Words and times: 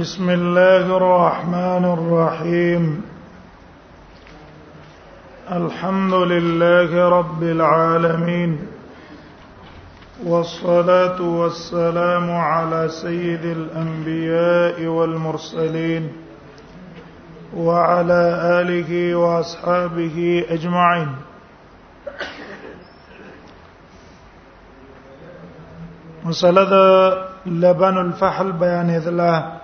بسم 0.00 0.30
الله 0.30 0.96
الرحمن 0.96 1.84
الرحيم 1.98 3.02
الحمد 5.52 6.14
لله 6.14 7.08
رب 7.08 7.42
العالمين 7.42 8.60
والصلاه 10.26 11.20
والسلام 11.22 12.30
على 12.30 12.88
سيد 12.88 13.44
الانبياء 13.58 14.84
والمرسلين 14.86 16.12
وعلى 17.56 18.22
اله 18.60 19.14
واصحابه 19.16 20.44
اجمعين 20.50 21.08
مساله 26.24 26.72
لبن 27.46 27.98
الفحل 28.06 28.52
بيان 28.52 28.90
الله 29.06 29.57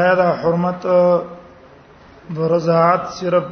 آیا 0.00 0.12
دا 0.14 0.28
حرمت 0.42 0.82
د 0.84 0.86
رضاعت 2.54 3.02
صرف 3.18 3.46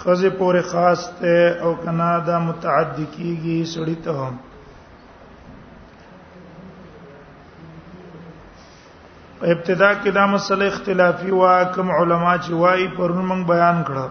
خزه 0.00 0.30
پورې 0.40 0.62
خاص 0.72 1.00
ته 1.20 1.34
او 1.64 1.70
کنا 1.86 2.12
دا 2.28 2.36
متعدی 2.48 3.06
کیږي 3.14 3.56
سړی 3.74 3.96
ته 4.04 4.10
هم 4.22 4.34
په 9.40 9.44
ابتدا 9.54 9.90
کې 10.00 10.10
دا 10.18 10.24
مسله 10.34 10.64
اختلافي 10.72 11.30
وا 11.40 11.56
کوم 11.78 11.88
علما 11.94 12.34
چې 12.44 12.50
وايي 12.62 12.88
پرون 12.98 13.20
موږ 13.30 13.42
بیان 13.52 13.78
کړه 13.88 14.06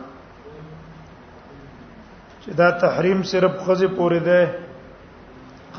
چې 2.41 2.52
دا 2.63 2.70
تحریم 2.84 3.20
صرف 3.31 3.52
خزه 3.65 3.88
پورې 3.95 4.20
ده 4.27 4.41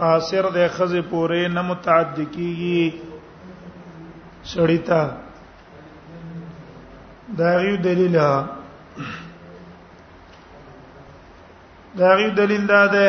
قاصر 0.00 0.44
ده 0.56 0.62
خزه 0.78 1.02
پورې 1.10 1.40
نه 1.58 1.62
متعدی 1.72 2.26
کیږي 2.38 2.82
سړی 4.54 4.76
ته 4.88 5.00
دا 7.38 7.48
غي 7.62 7.72
دلیل 7.86 8.14
ها 8.24 8.32
دا 12.00 12.08
غي 12.20 12.28
دلیل 12.38 12.62
دا 12.74 12.82
ده 12.94 13.06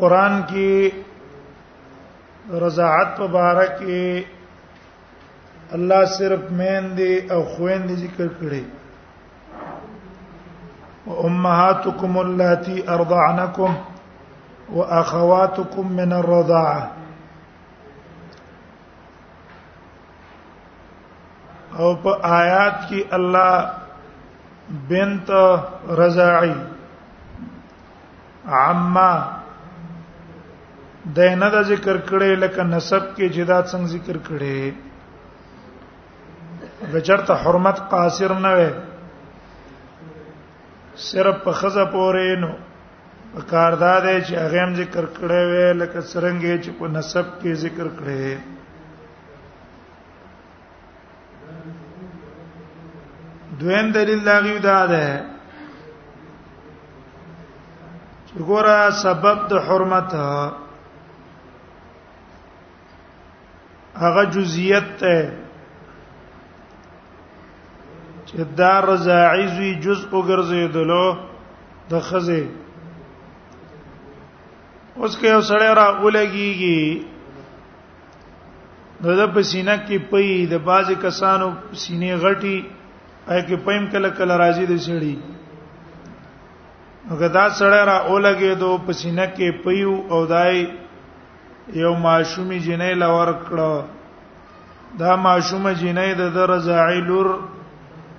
قرآن 0.00 0.34
کې 0.50 0.70
رضاعت 2.64 3.12
مبارک 3.22 3.72
کې 3.78 4.02
الله 5.76 6.00
صرف 6.16 6.42
میندې 6.62 7.12
او 7.34 7.40
خويندې 7.52 7.94
ذکر 8.06 8.26
کړې 8.40 8.62
وامهاتکم 11.08 12.12
اللاتي 12.24 12.76
ارضعنکم 12.96 13.70
واخواتکم 14.80 15.84
من 16.00 16.10
الرضاعه 16.20 16.80
او 21.80 21.88
په 22.02 22.12
آیات 22.40 22.74
کې 22.88 23.00
الله 23.18 23.54
بنت 24.88 25.28
رضاعی 26.00 26.54
عما 28.66 29.12
دینه 31.16 31.48
د 31.54 31.56
ذکر 31.70 31.96
کړي 32.08 32.32
لکه 32.42 32.60
نسب 32.72 33.04
کې 33.16 33.26
جدا 33.38 33.58
څنګه 33.70 33.88
ذکر 33.94 34.16
کړي 34.30 34.60
وجرته 36.92 37.32
حرمت 37.42 37.78
قاصر 37.92 38.30
نه 38.44 38.50
وي 38.58 38.70
صرف 41.10 41.36
په 41.44 41.50
خزه 41.60 41.84
پورې 41.96 42.28
نو 42.46 42.50
کاردار 43.52 44.02
چې 44.26 44.34
هغه 44.44 44.58
هم 44.64 44.72
ذکر 44.80 45.04
کړي 45.20 45.42
وي 45.50 45.66
لکه 45.80 46.00
سرنګې 46.10 46.54
چې 46.64 46.70
په 46.80 46.84
نسب 46.96 47.26
کې 47.40 47.50
ذکر 47.66 47.86
کړي 48.00 48.24
دویم 53.62 53.90
دلیل 53.94 54.20
دا 54.24 54.36
غوډه 54.44 54.78
ده 54.92 55.06
چې 58.26 58.34
ګوره 58.48 58.78
سبب 59.02 59.38
د 59.50 59.60
حرمت 59.66 60.10
هغه 64.02 64.22
جزئیت 64.38 64.88
ته 65.00 65.16
چې 68.32 68.58
دا 68.62 68.72
رضاعی 68.90 69.44
زوی 69.54 69.72
جزء 69.84 70.08
وګرځیدلو 70.14 71.06
د 71.90 71.92
خزه 72.10 72.42
اوس 75.00 75.12
کې 75.20 75.28
اوسړه 75.36 75.70
را 75.80 75.88
ولګيږي 76.04 76.82
نو 79.02 79.10
د 79.20 79.34
پسینه 79.34 79.76
کې 79.86 79.96
پي 80.10 80.28
د 80.50 80.54
بازي 80.70 80.94
کسانو 81.08 81.48
سینې 81.80 82.12
غټي 82.22 82.56
اې 83.28 83.42
کې 83.46 83.56
پېم 83.64 83.84
کله 83.92 84.08
کله 84.18 84.36
راځي 84.36 84.66
د 84.66 84.76
سړی 84.86 85.14
غدا 87.20 87.44
سړی 87.58 87.82
را 87.90 87.96
اولګې 88.08 88.54
دو 88.58 88.78
پسینه 88.86 89.26
کې 89.36 89.50
پیو 89.64 89.94
او 90.10 90.26
دای 90.26 90.68
یو 91.82 91.94
ماشومی 92.06 92.58
جنې 92.58 92.92
لور 93.02 93.28
کړو 93.44 93.82
دا 94.98 95.16
ماشومه 95.16 95.72
جنې 95.74 96.14
د 96.14 96.34
درزاعی 96.34 97.00
لور 97.00 97.26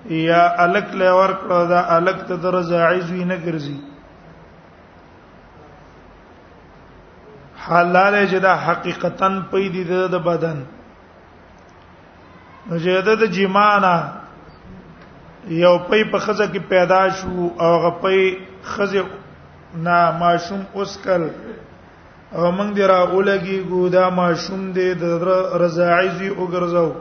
یا 0.10 0.44
الک 0.66 0.88
لور 0.96 1.30
کړو 1.42 1.66
دا 1.74 1.80
الک 1.98 2.18
ته 2.28 2.36
درزاعی 2.38 3.02
زوی 3.02 3.24
نه 3.24 3.38
ګرځي 3.46 3.78
حلاله 7.68 8.26
جدا 8.26 8.56
حقیقتا 8.66 9.28
پې 9.52 9.70
دي 9.70 9.84
د 9.84 10.16
بدن 10.32 10.64
نو 12.70 12.78
جدا 12.78 13.14
د 13.16 13.24
جمانه 13.32 14.23
یو 15.48 15.78
پي 15.90 16.04
په 16.12 16.18
خزه 16.20 16.48
کې 16.48 16.60
پیدا 16.70 17.10
شو 17.22 17.50
او 17.66 17.72
غپي 17.86 18.38
خزه 18.64 19.04
نا 19.88 19.98
ماشوم 20.20 20.62
اسکل 20.82 21.22
او 22.36 22.44
موږ 22.52 22.70
دی 22.76 22.84
را 22.84 23.00
اولګي 23.04 23.60
ګودا 23.70 24.06
ماشوم 24.10 24.72
دی 24.72 24.94
د 24.94 25.04
رضاعي 25.64 26.30
وګرځاو 26.40 26.92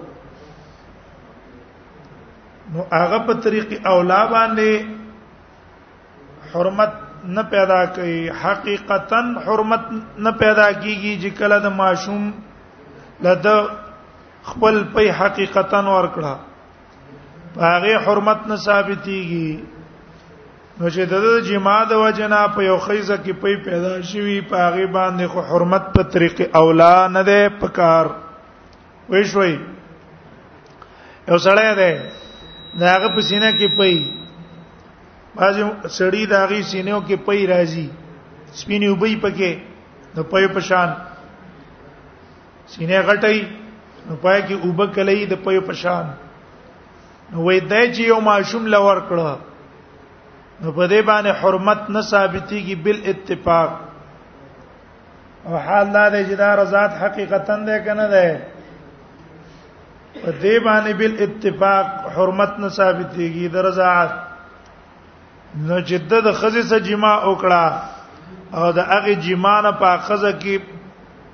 نو 2.73 2.81
هغه 2.93 3.19
په 3.27 3.33
طریق 3.43 3.69
اولا 3.87 4.27
باندې 4.27 4.87
حرمت 6.55 6.93
نه 7.25 7.43
پیدا 7.51 7.85
کوي 7.95 8.31
حقیقتا 8.45 9.21
حرمت 9.47 9.81
نه 10.25 10.31
پیدا 10.31 10.73
کیږي 10.73 11.15
چې 11.23 11.31
کله 11.39 11.59
د 11.59 11.67
ماشوم 11.83 12.33
لده 13.25 13.55
خپل 14.45 14.85
په 14.95 15.13
حقیقتا 15.21 15.81
ور 15.89 16.07
کړه 16.15 16.35
هغه 17.61 17.99
حرمت 18.05 18.47
نه 18.49 18.57
ثابتيږي 18.57 19.59
نو 20.81 20.89
چې 20.95 21.03
د 21.13 21.41
جما 21.49 21.85
د 21.91 22.01
وجنا 22.05 22.47
په 22.55 22.61
یو 22.63 22.79
خیزه 22.87 23.17
کې 23.25 23.33
پي 23.43 23.53
پیدا 23.65 23.93
شوی 24.13 24.41
په 24.41 24.57
هغه 24.67 24.87
باندې 24.97 25.25
خو 25.33 25.41
حرمت 25.49 25.85
په 25.95 26.03
طریق 26.03 26.37
اولا 26.61 27.09
نه 27.15 27.23
ده 27.29 27.49
پکار 27.61 28.07
وې 29.11 29.23
شوي 29.33 29.57
یو 31.29 31.37
سړی 31.47 31.71
ده 31.81 31.91
داغه 32.81 33.09
په 33.17 33.21
سینه 33.29 33.51
کې 33.59 33.69
پي 33.79 33.95
بعضی 35.37 35.63
سړی 35.85 36.23
داغي 36.33 36.63
سینو 36.71 36.99
کې 37.09 37.17
پي 37.27 37.41
راځي 37.53 37.89
سپینې 38.59 38.89
وبې 38.89 39.15
پکې 39.23 39.53
نو 40.15 40.23
پي 40.31 40.47
پشان 40.55 40.91
سینه 42.75 42.99
غټي 43.09 43.39
نو 44.09 44.15
پای 44.23 44.41
کې 44.47 44.55
وب 44.67 44.81
کلي 44.95 45.27
د 45.27 45.35
پي 45.45 45.61
پشان 45.69 46.07
نو 47.33 47.41
وې 47.45 47.61
دای 47.69 47.87
چې 47.97 48.03
یو 48.07 48.17
ماشوم 48.25 48.67
لور 48.73 48.97
کړه 49.09 49.39
نو 50.61 50.73
په 50.79 50.87
دې 50.87 51.03
باندې 51.11 51.33
حرمت 51.43 51.87
نه 51.95 52.01
ثابتيږي 52.09 52.75
بل 52.89 52.99
اتفاق 53.13 53.73
او 55.47 55.55
حال 55.67 55.87
دا 55.95 56.03
دی 56.09 56.19
چې 56.27 56.35
دا 56.41 56.49
رضات 56.59 56.91
حقیقتا 57.03 57.57
ده 57.69 57.79
کنه 57.87 58.09
ده 58.11 58.27
په 60.25 60.33
دې 60.43 60.59
باندې 60.65 60.93
بل 60.99 61.13
اتفاق 61.27 61.87
حرمت 62.17 62.59
نه 62.65 62.69
ثابتيږي 62.69 63.47
د 63.55 63.65
رضاعت 63.69 64.11
نو 65.71 65.79
جده 65.93 66.19
د 66.27 66.33
خزې 66.33 66.63
سره 66.73 66.81
جما 66.89 67.13
وکړه 67.17 67.73
او 68.59 68.67
د 68.81 68.91
هغه 68.91 69.15
جما 69.29 69.55
نه 69.69 69.73
په 69.85 69.99
خزې 70.07 70.33
کې 70.45 70.61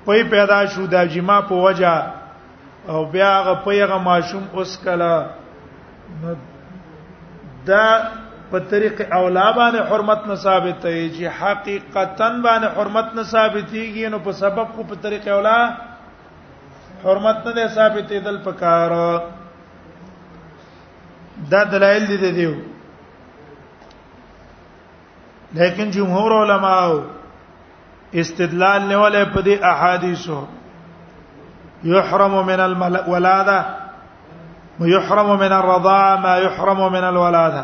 پي 0.07 0.23
پیدا 0.35 0.61
شو 0.77 0.85
د 0.95 1.07
جما 1.17 1.41
په 1.51 1.55
وجہ 1.67 1.93
او 2.93 3.03
بیا 3.17 3.31
هغه 3.39 3.53
پیغه 3.67 3.97
ماشوم 4.07 4.43
اوس 4.61 4.77
کله 4.87 5.11
دا 7.65 7.85
په 8.51 8.59
طریق 8.69 9.01
اولا 9.13 9.47
باندې 9.57 9.81
حرمت 9.89 10.21
نه 10.27 10.35
ثابت 10.43 10.83
دی 10.85 11.09
چې 11.15 11.23
حقیقتا 11.39 12.29
باندې 12.43 12.69
حرمت 12.77 13.13
نه 13.17 13.23
ثابتيږي 13.23 14.09
نو 14.13 14.19
په 14.27 14.31
سبب 14.39 14.67
خو 14.75 14.83
په 14.93 14.95
طریق 15.01 15.27
اولا 15.33 15.59
حرمت 17.03 17.45
نه 17.47 17.67
ثابت 17.75 18.13
دل 18.25 18.37
پکار 18.45 18.95
دا 21.51 21.63
دلایل 21.73 22.05
دي 22.07 22.17
دی 22.23 22.31
دیو 22.39 22.55
لیکن 25.59 25.89
جمهور 25.91 26.33
علماو 26.41 27.01
استدلال 28.23 28.81
نه 28.87 28.97
ولې 29.03 29.33
په 29.33 29.41
دې 29.41 29.63
احادیثو 29.73 30.41
يحرم 31.93 32.33
من 32.49 32.59
الولاده 32.65 33.59
ويحرم 34.79 35.29
من 35.39 35.51
الرضاعه 35.53 36.15
ما 36.25 36.37
يحرم 36.45 36.81
من 36.91 37.03
الولاده 37.11 37.63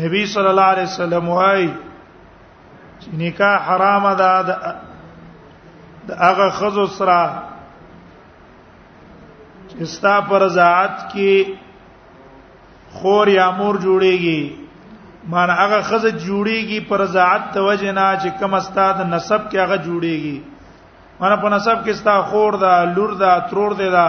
نبی 0.00 0.24
صلی 0.34 0.46
الله 0.52 0.62
علیه 0.74 0.82
وسلم 0.82 1.28
وايي 1.28 1.68
چې 1.74 3.08
نکاح 3.18 3.56
حرام 3.68 4.14
ده 4.14 4.32
د 6.08 6.12
هغه 6.12 6.48
خزو 6.58 6.86
سره 6.86 7.42
چې 9.68 9.84
ستا 9.94 10.14
پر 10.32 10.48
ذات 10.58 10.98
کې 11.12 11.46
خور 12.98 13.28
یا 13.28 13.50
مور 13.50 13.78
جوړيږي 13.78 14.52
مان 15.28 15.50
هغه 15.50 15.80
خزه 15.82 16.10
جوړيږي 16.10 16.88
پر 16.88 17.04
ذات 17.16 17.42
توجه 17.54 17.92
نه 17.92 18.18
چې 18.22 18.40
کم 18.40 18.54
استاد 18.54 19.00
نسب 19.00 19.50
کې 19.50 19.56
هغه 19.56 19.76
جوړيږي 19.76 20.40
مان 21.20 21.40
په 21.40 21.48
نسب 21.56 21.84
کې 21.84 21.92
ستا 22.02 22.22
خور 22.22 22.56
ده 22.66 22.84
لور 22.94 23.14
ده 23.24 23.38
ترور 23.50 23.72
ده 23.82 24.06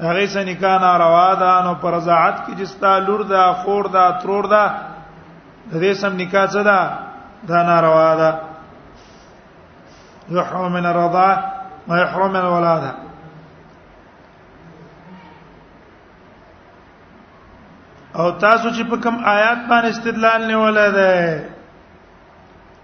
هغه 0.00 0.26
سره 0.26 0.44
نکاح 0.44 0.80
ناروا 0.80 1.34
ده 1.34 1.62
نو 1.64 1.74
پر 1.80 1.90
رضاعت 1.94 2.36
کې 2.46 2.54
جستا 2.60 2.98
لور 2.98 3.22
ده 3.30 3.52
خور 3.62 3.86
ده 3.96 4.18
ترور 4.22 4.46
ده 4.50 4.62
د 5.70 5.74
دې 5.80 5.92
سم 6.00 6.12
نکاح 6.20 6.46
څه 6.46 6.62
ده 6.62 6.76
دا 7.48 7.62
ناروا 7.62 8.14
ده 8.16 8.40
يحرم 10.30 10.72
من 10.72 10.86
الرضاعه 10.86 11.52
ما 11.88 12.00
يحرم 12.02 12.30
من 12.30 12.36
الولاده 12.36 12.92
او 18.16 18.30
تاسو 18.30 18.70
چې 18.70 18.82
په 18.90 18.96
کوم 19.02 19.24
آیات 19.24 19.58
باندې 19.68 19.88
استدلال 19.88 20.46
نیولای 20.48 20.90
دی 20.92 21.42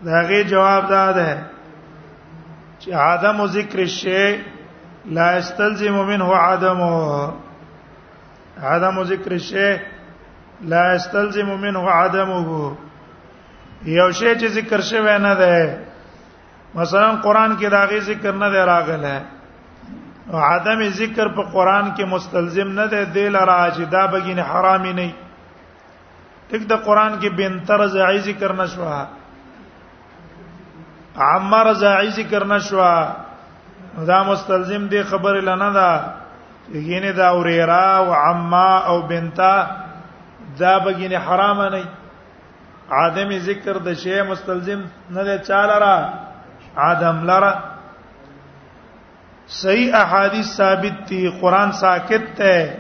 دا 0.05 0.23
غي 0.29 0.45
جواب 0.45 0.87
دا 0.89 1.13
ده 1.13 1.39
چې 2.81 2.89
عدم 2.93 3.47
ذکر 3.47 3.87
شی 3.87 4.43
لا 5.07 5.39
استلزم 5.39 5.95
منه 6.07 6.35
عدم 6.37 6.81
عدم 8.63 9.03
ذکر 9.03 9.39
شی 9.39 9.77
لا 10.63 10.83
استلزم 10.95 11.47
منه 11.47 11.91
عدمه 11.91 12.77
یو 13.85 14.11
شی 14.13 14.35
چې 14.35 14.47
ذکر 14.47 14.81
شوی 14.81 15.19
نه 15.19 15.35
ده 15.35 15.79
مثلا 16.75 17.13
قران 17.15 17.57
کې 17.57 17.65
داغه 17.71 17.99
ذکر 18.01 18.33
نه 18.33 18.49
دی 18.51 18.57
راغله 18.73 19.23
او 20.33 20.39
عدم 20.39 20.83
ذکر 21.01 21.29
په 21.29 21.43
قران 21.53 21.85
کې 21.97 22.05
مستلزم 22.05 22.69
نه 22.81 22.87
دی 22.87 23.05
دل 23.15 23.35
راج 23.37 23.83
دا 23.83 24.07
بګین 24.07 24.39
حرام 24.39 24.83
نه 24.87 25.11
ټیک 26.51 26.67
د 26.69 26.73
قران 26.85 27.19
کې 27.21 27.29
بن 27.37 27.59
طرز 27.67 27.97
ای 27.97 28.19
ذکر 28.21 28.53
نشوا 28.53 29.05
عمر 31.33 31.73
زای 31.75 32.11
ذکر 32.11 32.45
نشوا 32.47 32.97
دا 34.07 34.23
مستلزم 34.25 34.87
دی 34.89 35.03
خبر 35.03 35.41
لنه 35.43 35.71
دا 35.75 35.91
یګینه 36.79 37.13
دا 37.19 37.27
اوریرا 37.29 37.85
او 37.97 38.13
عما 38.15 38.71
او 38.79 39.01
بنتا 39.11 39.55
دا 40.59 40.73
بګینه 40.85 41.19
حرام 41.27 41.63
نه 41.75 41.83
عدم 42.91 43.31
ذکر 43.47 43.77
د 43.79 43.89
شی 44.03 44.23
مستلزم 44.23 44.81
نه 45.15 45.23
دی 45.27 45.37
چالرا 45.49 45.95
عدم 46.77 47.19
لرا 47.31 47.53
صحیح 49.61 49.95
احادیث 50.05 50.49
ثابت 50.57 50.97
دي 51.09 51.21
قران 51.41 51.73
ساکت 51.83 52.27
ته 52.39 52.73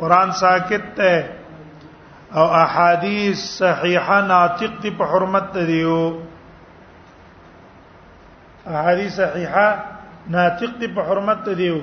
قران 0.00 0.30
ساکت 0.40 0.94
ته 0.96 1.14
او 2.34 2.44
احادیث 2.64 3.38
صحیحه 3.58 4.20
ناطق 4.22 4.72
دي 4.82 4.90
په 4.90 5.04
حرمت 5.04 5.54
دیو 5.58 6.00
احادیث 8.66 9.14
صحیحه 9.16 9.70
ناطق 10.32 10.80
دی 10.80 10.86
په 10.96 11.02
حرمت 11.08 11.38
ته 11.44 11.54
دیو 11.60 11.78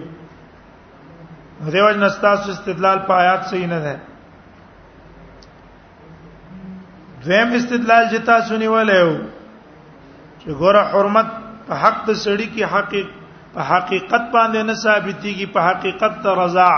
دیو 1.74 1.88
جن 1.92 2.03
استاس 2.03 2.39
استدلال 2.53 2.97
په 3.07 3.13
آیات 3.21 3.44
صحیح 3.51 3.68
نه 3.71 3.80
ده 3.86 3.95
دویم 7.25 7.50
استدلال 7.59 8.03
جتا 8.12 8.36
سنی 8.50 8.68
ولیو 8.74 9.09
چې 10.39 10.50
ګوره 10.62 10.83
حرمت 10.94 11.27
په 11.68 11.74
حق 11.83 11.97
د 12.09 12.19
سړی 12.25 12.47
کې 12.53 12.63
حقیقت 12.74 13.53
په 13.56 13.62
حقیقت 13.71 14.24
باندې 14.33 14.62
نه 14.69 14.74
ثابتيږي 14.83 15.47
په 15.53 15.59
حقیقت 15.69 16.13
ته 16.24 16.31
رضا 16.44 16.71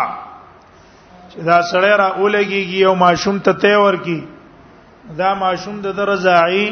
چې 1.32 1.40
دا 1.52 1.60
سړی 1.72 1.94
را 2.02 2.10
اولګيږي 2.10 2.82
او 2.90 2.96
ماشوم 3.06 3.40
ته 3.50 3.54
ته 3.66 3.80
ورکی 3.88 4.20
دا 5.24 5.34
ماشوم 5.44 5.80
د 5.88 6.00
رضاعي 6.12 6.66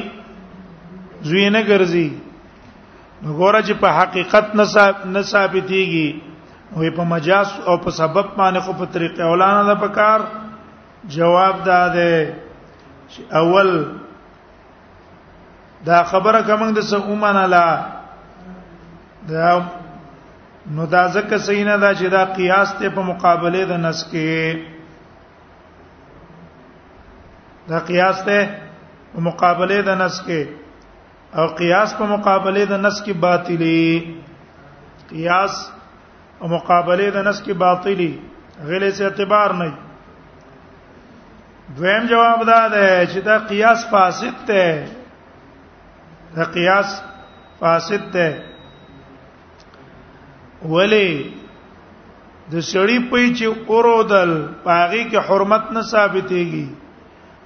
زوی 1.28 1.44
نه 1.50 1.62
ګرځي 1.68 2.08
نو 3.24 3.34
ګوره 3.40 3.62
چې 3.68 3.74
په 3.82 3.90
حقیقت 4.00 4.46
نه 5.14 5.22
ثابتيږي 5.32 6.08
وې 6.78 6.90
په 6.98 7.04
مجاز 7.12 7.48
او 7.68 7.76
په 7.84 7.90
سبب 8.00 8.26
باندې 8.38 8.60
خو 8.66 8.74
په 8.80 8.86
طریقې 8.94 9.22
اولانه 9.24 9.64
ده 9.70 9.76
په 9.84 9.88
کار 10.00 10.20
جواب 11.18 11.56
دا 11.70 11.82
ده 11.96 12.36
چې 13.10 13.20
اول 13.42 13.70
دا 15.88 16.04
خبره 16.12 16.40
کوم 16.48 16.74
د 16.74 16.80
څه 16.90 16.96
اومانه 17.10 17.46
لا 17.56 17.68
دا 19.28 19.62
نو 20.76 20.86
دا 20.86 21.04
ځکه 21.16 21.38
صحیح 21.48 21.66
نه 21.66 21.78
ده 21.78 21.94
چې 21.96 22.06
دا 22.18 22.24
قیاس 22.38 22.70
ته 22.80 22.90
په 22.90 23.02
مقابله 23.12 23.62
د 23.72 23.74
نس 23.86 24.00
کې 24.12 24.60
دا 27.68 27.80
قیاس 27.80 28.18
ته 28.26 28.38
په 29.14 29.20
مقابله 29.28 29.80
د 29.88 29.96
نس 30.04 30.22
کې 30.28 30.44
او 31.40 31.48
قیاس 31.60 31.92
په 32.00 32.06
مقابله 32.14 32.62
د 32.72 32.80
نس 32.86 32.98
کې 33.06 33.14
باطلی 33.26 33.86
قیاس 35.12 35.54
او 36.42 36.46
مقابله 36.56 37.08
د 37.16 37.28
نس 37.28 37.40
کې 37.46 37.54
باطلی 37.64 38.12
غلې 38.68 38.90
سے 38.98 39.04
اعتبار 39.06 39.50
نه 39.62 39.70
دویم 41.78 42.04
جواب 42.12 42.40
دا 42.52 42.62
ده 42.76 42.86
چې 43.12 43.20
دا 43.30 43.38
قیاس 43.50 43.80
فاسد 43.94 44.36
ته 44.48 44.64
دا 46.36 46.44
قیاس 46.56 46.90
فاسد 47.60 48.04
ته 48.14 48.28
ولی 50.76 51.10
د 52.54 52.64
شړې 52.70 53.00
په 53.10 53.18
چې 53.36 53.46
اورودل 53.74 54.32
پاغي 54.64 55.04
کې 55.12 55.20
حرمت 55.28 55.64
نه 55.76 55.82
ثابتېږي 55.92 56.66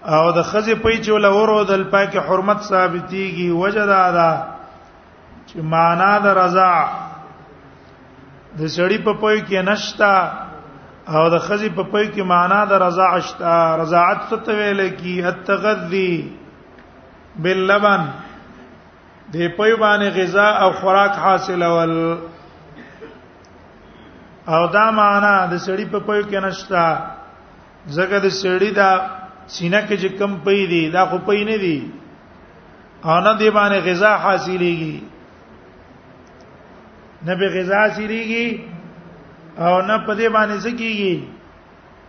او 0.07 0.31
د 0.31 0.41
خزه 0.49 0.75
پي 0.81 0.97
چې 1.03 1.11
ول 1.11 1.25
اورو 1.25 1.63
دل 1.69 1.83
پاکه 1.93 2.21
حرمت 2.27 2.61
ثابتيږي 2.67 3.49
وجدا 3.63 4.03
دا 4.11 4.29
چې 5.47 5.59
معنا 5.73 6.11
د 6.25 6.37
رضا 6.37 6.73
د 8.59 8.61
سړی 8.67 8.97
په 9.03 9.13
پوي 9.23 9.41
کې 9.41 9.61
نشتا 9.71 10.13
او 11.09 11.29
د 11.35 11.39
خزه 11.49 11.69
په 11.75 11.83
پوي 11.83 12.07
کې 12.07 12.21
معنا 12.31 12.63
د 12.71 12.81
رضا 12.83 13.07
اشتا 13.17 13.75
رضاعت 13.81 14.17
ست 14.29 14.47
ویل 14.49 14.89
کی 14.95 15.21
التغذي 15.33 16.31
باللبن 17.35 18.07
د 19.35 19.53
پوي 19.57 19.75
باندې 19.75 20.09
غذا 20.21 20.47
او 20.49 20.71
خوراک 20.71 21.11
حاصل 21.11 21.63
ول 21.63 21.97
او 24.47 24.65
دا 24.67 24.91
معنا 24.91 25.45
د 25.45 25.57
سړی 25.57 25.91
په 25.91 25.99
پوي 25.99 26.23
کې 26.23 26.43
نشتا 26.43 27.11
زګد 27.89 28.29
سړی 28.29 28.71
دا 28.75 28.97
سینه 29.55 29.81
کې 29.87 29.95
چې 30.01 30.09
کم 30.19 30.31
پې 30.45 30.65
دي 30.73 30.81
دا 30.93 31.03
خو 31.09 31.17
پې 31.27 31.43
نه 31.49 31.57
دي 31.57 31.77
او 33.03 33.15
نه 33.25 33.33
دی 33.41 33.49
باندې 33.57 33.79
غذا 33.89 34.11
حاصلېږي 34.23 34.97
نه 37.27 37.33
به 37.39 37.47
غذا 37.57 37.75
حاصلېږي 37.83 38.47
او 39.67 39.81
نه 39.87 39.95
په 40.05 40.13
دې 40.19 40.29
باندې 40.35 40.57
سکیږي 40.65 41.15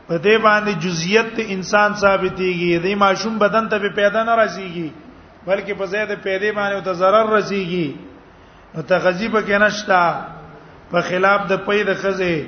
په 0.09 0.15
دې 0.25 0.37
باندې 0.47 0.73
جزئیت 0.85 1.33
انسان 1.57 1.91
ثابتېږي 2.03 2.79
دې 2.85 2.95
ماشوم 3.05 3.39
بدن 3.45 3.69
ته 3.73 3.79
به 3.79 3.89
پیدا 4.01 4.25
نه 4.29 4.35
رسیږي 4.35 4.91
بلکې 5.47 5.73
په 5.81 5.85
زیاده 5.93 6.17
پیدا 6.27 6.53
باندې 6.53 6.75
او 6.75 6.81
ته 6.89 6.93
zarar 7.01 7.27
رسیږي 7.39 7.89
او 8.77 8.83
ته 8.83 8.97
غذی 8.99 9.29
په 9.29 9.41
کې 9.47 9.57
نشتا 9.65 10.03
په 10.93 11.01
خلاف 11.09 11.49
د 11.49 11.53
پې 11.67 11.83
د 11.89 11.95
خزه 11.95 12.47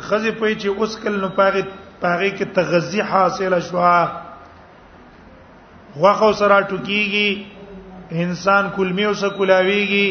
خزه 0.00 0.30
پې 0.30 0.60
چې 0.60 0.66
اوس 0.76 0.96
کل 1.02 1.20
نو 1.20 1.28
پاغه 1.28 1.62
پاغه 2.00 2.30
کې 2.36 2.44
تغذی 2.54 3.00
حاصله 3.02 3.60
شوه 3.72 4.24
غوخه 6.00 6.32
سره 6.38 6.60
ټکیږي 6.70 7.28
انسان 8.24 8.68
کلمی 8.76 9.04
اوسه 9.10 9.28
کلاویږي 9.38 10.06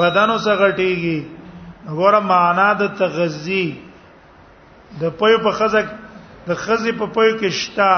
بدن 0.00 0.30
اوسه 0.34 0.52
غټیږي 0.62 1.18
وګوره 1.88 2.20
معنا 2.30 2.68
د 2.82 2.92
تغذی 3.02 3.66
د 5.00 5.16
پوی 5.18 5.36
په 5.46 5.50
خزک 5.58 5.86
د 6.48 6.60
خزی 6.64 6.92
په 7.00 7.06
پوی 7.18 7.30
کې 7.40 7.48
شتا 7.62 7.92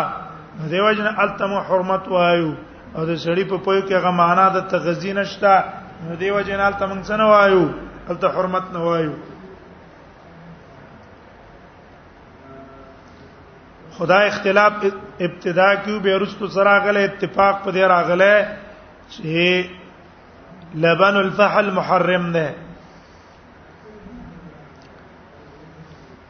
دیوژن 0.72 1.06
التم 1.24 1.52
حرمت 1.68 2.04
وایو 2.14 2.50
او 2.96 3.02
د 3.06 3.16
سړی 3.24 3.44
په 3.50 3.56
پوی 3.64 3.80
کې 3.86 3.94
هغه 3.98 4.10
معنا 4.22 4.46
د 4.56 4.68
تغذی 4.74 5.12
نشتا 5.20 5.54
دیوژن 6.20 6.60
التم 6.60 6.90
څنګه 7.08 7.26
وایو 7.34 7.64
الته 8.10 8.26
حرمت 8.36 8.66
نه 8.72 8.80
وایو 8.86 9.12
خدای 13.98 14.26
اختلاف 14.26 14.72
ابتدا 15.20 15.76
کیو 15.76 16.00
به 16.00 16.18
رستو 16.18 16.48
سره 16.48 16.80
غله 16.80 17.00
اتفاق 17.00 17.62
په 17.62 17.70
دې 17.72 17.82
راغله 17.92 18.46
چې 19.12 19.64
لبن 20.84 21.16
الفحل 21.20 21.70
محرم 21.70 22.26
نه 22.26 22.54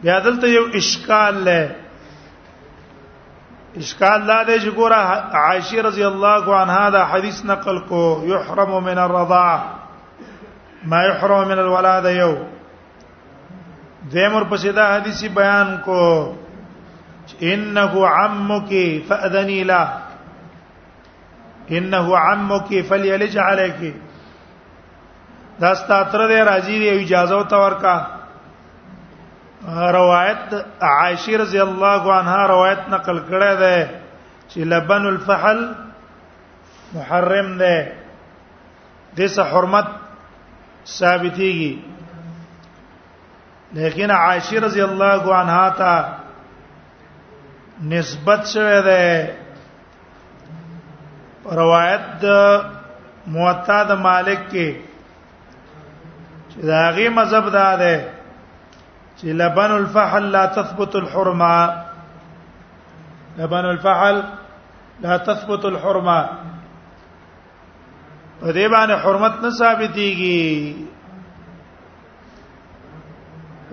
بیا 0.03 0.21
دلته 0.29 0.47
یو 0.49 0.63
اشکال 0.83 1.35
له 1.51 1.63
اشکال 3.83 4.21
لا 4.23 4.45
دې 4.45 4.59
ګوره 4.77 5.01
عائشه 5.43 5.81
رضی 5.91 6.05
الله 6.13 6.45
عنها 6.63 6.85
دا 6.91 7.03
حدیث 7.15 7.39
نقل 7.53 7.77
کو 7.93 8.05
يحرم 8.33 8.73
من 8.89 8.99
الرضاعه 9.09 9.61
ما 10.95 11.01
يحرم 11.11 11.41
من 11.49 11.59
الولاده 11.67 12.11
یو 12.23 12.33
دیمور 14.11 14.43
پسې 14.51 14.67
دا 14.83 14.87
حدیث 14.97 15.21
بیان 15.43 15.69
کو 15.85 16.01
انه 17.43 18.07
عمك 18.09 19.03
فاذني 19.09 19.65
له 19.65 19.99
انه 21.71 22.17
عمك 22.19 22.81
فليلج 22.81 23.39
عليك 23.39 23.95
دا 25.61 25.75
ستاتر 25.75 26.27
دی 26.29 26.41
راضی 26.45 26.79
دی 26.79 26.89
اجازه 27.05 27.43
تو 27.43 27.57
ورکا 27.63 27.97
روایت 29.99 30.53
عائشه 30.83 31.37
رضی 31.43 31.61
الله 31.61 32.03
عنها 32.15 32.47
روایت 32.47 32.83
نقل 32.91 33.19
کړه 33.29 33.55
ده 33.63 33.89
چې 34.51 34.59
لبن 34.73 35.07
الفحل 35.07 35.63
محرم 36.95 37.57
ده 37.59 37.89
دسه 39.19 39.45
حرمت 39.53 39.87
ثابتيږي 40.87 41.75
لیکن 43.73 44.11
عائشه 44.11 44.59
رضی 44.67 44.83
الله 44.85 45.35
عنها 45.37 45.69
ته 45.69 46.26
نسبت 47.85 48.47
شوه 48.47 48.81
ده 48.81 49.33
روایت 51.57 52.01
د 52.21 52.29
موطا 53.33 53.83
د 53.83 53.93
مالک 54.01 54.39
کې 54.51 54.69
چې 56.51 56.59
دا 56.69 56.91
غي 56.97 57.09
مذهب 57.09 57.51
دا 57.53 57.77
ده 57.77 58.01
چې 59.19 59.25
لبن 59.41 59.71
الفحل 59.73 60.25
لا 60.37 60.45
تثبت 60.47 60.97
الحرمه 60.97 61.85
لبن 63.39 63.65
الفحل 63.65 64.23
لا 65.01 65.17
تثبت 65.17 65.65
الحرمه 65.65 66.29
په 68.41 68.53
دې 68.53 68.69
باندې 68.73 69.05
حرمت 69.05 69.35
نه 69.43 69.51
ثابتيږي 69.51 70.75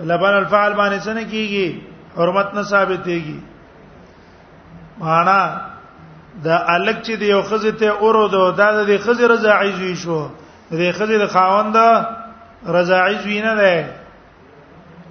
لبن 0.00 0.34
الفحل 0.34 0.74
باندې 0.74 0.98
څه 1.04 1.08
نه 1.10 1.24
کیږي 1.24 1.80
حرمت 2.16 2.54
نه 2.54 2.62
ثابتيږي 2.62 3.53
معنا 4.98 5.58
دا 6.44 6.56
الګ 6.76 6.96
چې 7.06 7.12
دی 7.16 7.26
یو 7.28 7.42
خزه 7.42 7.72
ته 7.78 7.86
اورو 7.88 8.28
دو 8.28 8.50
دا 8.50 8.66
د 8.84 8.98
خزه 9.06 9.26
رضاعی 9.28 9.72
زوی 9.78 9.94
شو 10.02 10.18
د 10.70 10.82
خزه 10.98 11.18
د 11.18 11.26
خاوند 11.30 11.76
رضاعی 12.76 13.18
زوی 13.22 13.40
نه 13.42 13.54
ده 13.54 13.94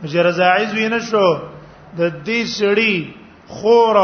چې 0.03 0.15
رضاعی 0.15 0.65
زوی 0.71 0.87
نه 0.89 0.99
شو 1.09 1.27
د 1.99 2.01
دې 2.25 2.41
سړی 2.57 3.13
خور 3.47 3.97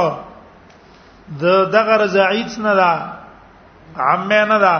د 1.41 1.69
دغه 1.75 1.95
رضاعیت 2.03 2.57
نه 2.59 2.73
ده 2.73 2.91
عمه 4.07 4.41
نه 4.51 4.57
ده 4.63 4.75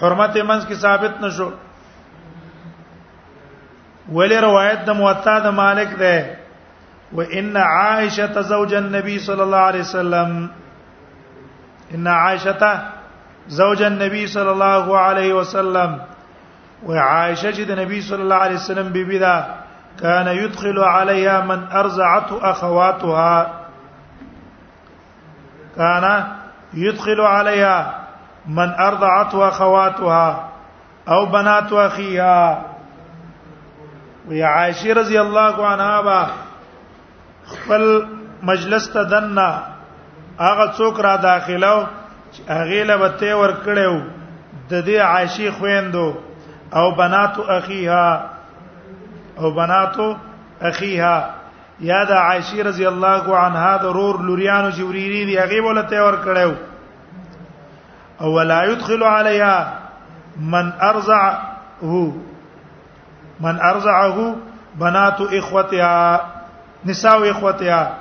حرمت 0.00 0.34
منځ 0.36 0.62
کې 0.68 0.74
ثابت 0.74 1.20
نشو 1.22 1.50
ولی 4.12 4.36
روایت 4.40 4.84
د 4.84 4.90
موطا 5.00 5.38
د 5.40 5.46
مالک 5.62 5.90
ده 5.98 6.14
وان 7.12 7.56
عائشه 7.56 8.40
زوج 8.40 8.74
النبي 8.74 9.18
صلى 9.18 9.42
الله 9.42 9.58
عليه 9.58 9.80
وسلم 9.80 10.48
ان 11.94 12.06
عائشه 12.06 12.82
زوج 13.48 13.82
النبي 13.82 14.26
صلى 14.26 14.50
الله 14.50 14.98
عليه 14.98 15.32
وسلم 15.32 15.98
وعائشه 16.86 17.50
جد 17.50 17.70
النبي 17.70 18.00
صلى 18.00 18.22
الله 18.22 18.36
عليه 18.36 18.54
وسلم 18.54 18.88
بيبي 18.92 19.18
كان 20.00 20.26
يدخل 20.26 20.78
عليها 20.78 21.40
من 21.40 21.64
ارزعته 21.72 22.50
اخواتها 22.50 23.52
كان 25.76 26.24
يدخل 26.74 27.20
عليها 27.20 27.94
من 28.46 28.70
ارضعته 28.72 29.48
اخواتها 29.48 30.48
او 31.08 31.26
بنات 31.26 31.72
اخيها 31.72 32.62
ويا 34.28 34.46
عائشه 34.46 34.92
رضي 34.92 35.20
الله 35.20 35.66
عنها 35.66 36.00
خپل 37.50 37.84
مجلس 38.50 38.88
ته 38.94 39.02
دنه 39.04 39.54
هغه 40.40 40.72
څوک 40.78 41.00
را 41.06 41.16
داخلو 41.16 41.86
هغه 42.48 42.82
له 42.90 42.96
وته 43.02 43.34
ور 43.42 43.52
کړو 43.64 43.96
د 44.70 44.72
دې 44.84 44.96
عاشی 45.08 45.50
خويندو 45.58 46.06
او 46.80 46.90
بناتو 47.00 47.42
اخیها 47.42 48.30
او 49.38 49.50
بناتو 49.58 50.08
اخیها 50.62 51.30
یا 51.90 52.04
د 52.10 52.12
عائشه 52.12 52.62
رضی 52.70 52.86
الله 52.92 53.36
عنها 53.40 53.76
د 53.82 53.98
رور 53.98 54.20
لوریانو 54.28 54.70
جوریری 54.80 55.24
دی 55.32 55.36
هغه 55.42 55.62
ولته 55.68 56.02
ور 56.06 56.16
کړو 56.24 56.52
او 58.24 58.32
ولا 58.38 58.62
يدخل 58.72 59.02
عليها 59.04 59.72
من 60.56 60.72
ارزعه 60.80 61.38
من 63.46 63.60
ارزعه 63.68 64.34
بنات 64.80 65.18
اخوتها 65.32 66.20
نساء 66.84 67.30
اخوتها 67.30 67.96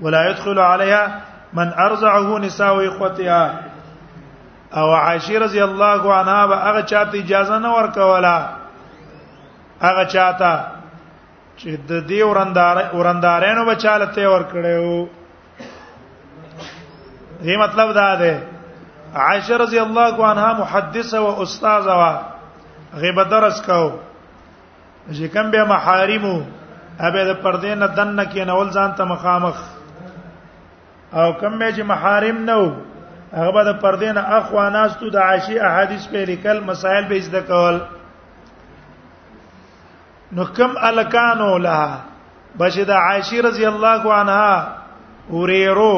ولا 0.00 0.30
يدخل 0.30 0.58
عليها 0.58 1.20
من 1.52 1.72
ارزعه 1.72 2.38
نساء 2.38 2.88
اخوتها 2.88 3.62
او 4.76 4.94
عائشه 4.94 5.38
رضی 5.38 5.62
الله 5.64 6.14
عنها 6.14 6.46
به 6.46 6.56
هغه 6.56 6.82
چاته 6.82 7.18
اجازه 7.18 7.58
نه 7.58 7.68
ورکوله 7.76 8.46
هغه 9.82 10.04
چاته 10.04 10.52
چې 11.60 11.68
د 11.88 12.06
دې 12.08 12.22
ورندار 12.22 12.90
ورندارانو 12.94 13.64
بچاله 13.64 14.06
ته 14.06 14.28
ورکړیو 14.28 15.06
دې 17.44 17.58
مطلب 17.60 17.92
دا 17.94 18.14
ده 18.16 18.42
عائشه 19.14 19.56
رضی 19.56 19.78
الله 19.80 20.26
عنها 20.26 20.52
محدثه 20.52 21.18
او 21.18 21.42
استاذه 21.42 21.92
وا 21.94 22.12
غیبت 22.96 23.28
درس 23.30 23.62
کو 23.66 23.92
چې 25.12 25.22
کوم 25.34 25.50
به 25.50 25.64
محارمو 25.64 26.40
ابه 27.00 27.24
د 27.24 27.32
پردې 27.44 27.72
نه 27.80 27.86
دنه 27.86 28.24
کې 28.24 28.44
نول 28.46 28.68
ځان 28.70 28.92
ته 28.96 29.04
مخامخ 29.04 29.56
او 31.12 31.32
کم 31.40 31.58
مې 31.58 31.70
چې 31.76 31.82
محارم 31.92 32.36
نه 32.48 32.56
وو 32.58 32.70
هغه 33.32 33.62
د 33.68 33.78
پردې 33.82 34.10
نه 34.16 34.22
اخوا 34.38 34.68
ناستو 34.70 35.10
د 35.10 35.16
عاشی 35.16 35.58
احادیث 35.68 36.06
په 36.08 36.24
لیکل 36.30 36.60
مسائل 36.70 37.04
به 37.04 37.18
زده 37.28 37.40
کول 37.50 37.78
نو 40.32 40.44
کم 40.56 40.72
الکانو 40.88 41.56
لها 41.66 41.98
بچ 42.58 42.78
د 42.86 42.90
عاشی 42.90 43.42
رضی 43.48 43.64
الله 43.72 44.14
عنها 44.14 44.76
وریرو 45.30 45.96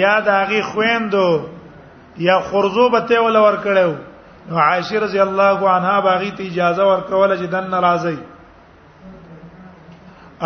یا 0.00 0.20
داغي 0.20 0.62
خويندو 0.74 1.40
یا 2.26 2.38
خرزو 2.50 2.88
به 2.90 3.00
ته 3.00 3.20
ول 3.22 3.36
ور 3.36 3.56
کړو 3.64 3.90
نو 4.50 4.58
عاشی 4.66 4.98
رضی 5.00 5.18
الله 5.20 5.70
عنها 5.70 6.00
باغی 6.00 6.30
ته 6.36 6.42
اجازه 6.44 6.84
ور 6.86 7.00
کوله 7.00 7.36
چې 7.36 7.50
دن 7.50 7.70
ناراضی 7.70 8.16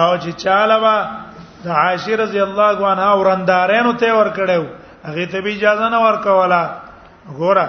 او 0.02 0.10
چې 0.22 0.30
چاله 0.42 0.76
وا 0.84 0.96
د 1.64 1.66
عائشه 1.82 2.14
رضی 2.22 2.40
الله 2.46 2.76
عنها 2.90 3.10
ورندارینو 3.20 3.92
ته 4.02 4.12
ور 4.18 4.30
کړو 4.34 4.64
هغه 5.06 5.24
ته 5.32 5.40
به 5.46 5.52
اجازه 5.56 5.86
نه 5.94 5.98
ورکوله 6.06 6.60
ګوره 7.38 7.66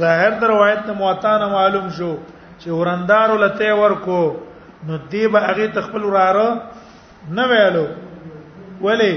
ظاهر 0.00 0.30
د 0.40 0.44
روایت 0.54 0.82
نه 0.88 0.92
موطا 1.02 1.32
نه 1.42 1.48
معلوم 1.54 1.86
شو 1.98 2.10
چې 2.58 2.68
ورندارو 2.80 3.36
لته 3.44 3.74
ورکو 3.84 4.20
نو 4.88 4.98
دی 5.14 5.22
به 5.36 5.40
هغه 5.46 5.68
تخپل 5.78 6.04
وراره 6.04 6.60
نه 7.38 7.44
ویلو 7.54 7.86
ولی 8.86 9.14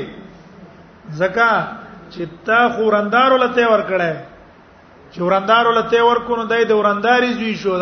زکا 1.22 1.51
چې 2.12 2.22
تا 2.50 2.63
خو 2.69 2.81
ورندارو 2.89 3.38
لته 3.46 3.67
ورکړې 3.67 4.13
چې 5.13 5.19
ورندارو 5.27 5.72
لته 5.79 6.03
ورکو 6.10 6.36
نو 6.41 6.50
دای 6.55 6.65
د 6.72 6.81
ورنداري 6.81 7.34
زوی 7.38 7.53
شو 7.63 7.77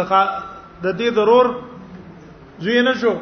د 0.83 0.87
دې 0.97 1.15
ضرور 1.17 1.45
زوی 2.61 2.81
نه 2.87 2.93
شو 2.99 3.13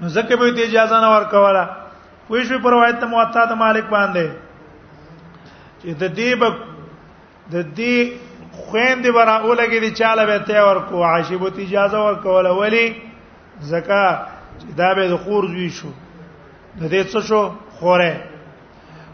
نو 0.00 0.08
زکه 0.08 0.36
به 0.36 0.52
ته 0.54 0.62
اجازه 0.66 0.96
نه 1.04 1.08
ورکواله 1.16 1.64
وای 2.28 2.44
شو 2.44 2.58
پر 2.58 2.70
روایت 2.70 3.02
موطا 3.04 3.44
د 3.44 3.52
مالک 3.52 3.84
باندې 3.84 4.28
چې 5.80 5.86
د 6.02 6.04
دې 6.18 6.30
به 6.40 6.48
د 7.52 7.56
دې 7.78 7.96
خويندې 8.62 9.10
برا 9.16 9.36
اولګې 9.42 9.78
دي 9.84 9.90
چاله 9.90 10.26
به 10.26 10.38
ته 10.38 10.62
ورکو 10.68 11.02
عاشب 11.04 11.48
ته 11.48 11.62
اجازه 11.62 11.98
ورکواله 12.04 12.50
ولی 12.50 12.86
زکه 13.60 14.18
دا 14.76 14.94
به 14.94 15.08
د 15.08 15.16
خور 15.24 15.44
زوی 15.52 15.70
شو 15.78 15.88
د 16.80 16.82
دې 16.92 17.02
څه 17.12 17.20
شو 17.28 17.42
خوره 17.76 18.16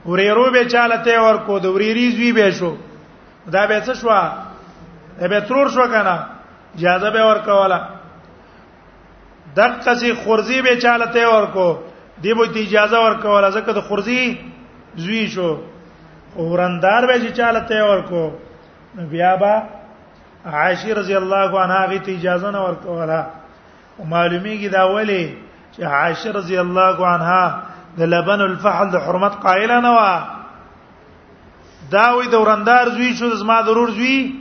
ورېرو 0.06 0.46
به 0.52 0.64
چاله 0.74 0.96
ته 1.06 1.20
ورکو 1.22 1.58
د 1.58 1.64
ورېری 1.66 2.08
زوی 2.16 2.32
به 2.32 2.50
شو 2.50 2.72
دا 3.52 3.66
به 3.66 3.80
څه 3.86 3.94
شو 4.00 4.08
به 5.28 5.40
ترور 5.40 5.68
شو 5.68 5.86
کنه 5.94 6.16
اجازه 6.78 7.10
به 7.10 7.22
ورکواله 7.30 7.78
دغه 9.56 9.94
سي 9.94 10.12
خورزي 10.14 10.62
به 10.62 10.76
چالته 10.76 11.28
ورکو 11.28 11.76
دی 12.22 12.34
به 12.34 12.44
اجازه 12.60 12.98
ورکول 13.04 13.50
ځکه 13.50 13.72
د 13.74 13.80
خورزي 13.80 14.38
زوی 14.96 15.26
شو 15.28 15.58
ورندار 16.36 17.06
به 17.06 17.32
چالته 17.32 17.84
ورکو 17.84 18.30
بیا 19.10 19.36
با 19.36 19.62
عائشه 20.52 20.88
رضی 20.94 21.14
الله 21.16 21.50
عنها 21.62 21.86
غي 21.86 22.00
اجازه 22.18 22.50
نه 22.50 22.58
ورکوله 22.62 23.26
معلومیږي 24.10 24.68
دا 24.72 24.94
ولی 24.94 25.36
چې 25.76 25.82
عائشه 25.82 26.30
رضی 26.32 26.58
الله 26.58 27.06
عنها 27.06 27.62
د 27.98 28.02
لبن 28.02 28.40
الفحل 28.40 28.88
د 28.90 28.96
حرمت 28.96 29.32
قائله 29.36 29.80
نه 29.80 29.88
و 29.92 30.00
دا 31.90 32.14
وی 32.18 32.26
د 32.28 32.34
ورندار 32.34 32.88
زوی 32.88 33.14
شو 33.14 33.30
زما 33.36 33.62
ضرور 33.62 33.88
زوی 33.90 34.34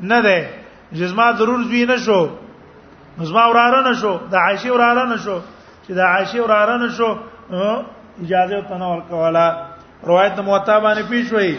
نه 0.00 0.22
ده 0.22 0.48
جسمه 0.92 1.32
ضرور 1.36 1.62
زوی 1.62 1.84
نه 1.86 1.96
شو 1.96 2.20
مزما 3.18 3.44
وراره 3.46 3.90
نشو 3.90 4.14
د 4.32 4.34
عائشه 4.44 4.70
وراره 4.74 5.04
نشو 5.12 5.38
چې 5.84 5.90
د 5.98 6.00
عائشه 6.10 6.38
وراره 6.42 6.76
نشو 6.84 7.10
اجازه 8.24 8.58
ته 8.70 8.74
نه 8.82 8.86
ورکواله 8.92 9.44
روایت 10.10 10.34
موطا 10.48 10.76
باندې 10.86 11.02
پیښوي 11.12 11.54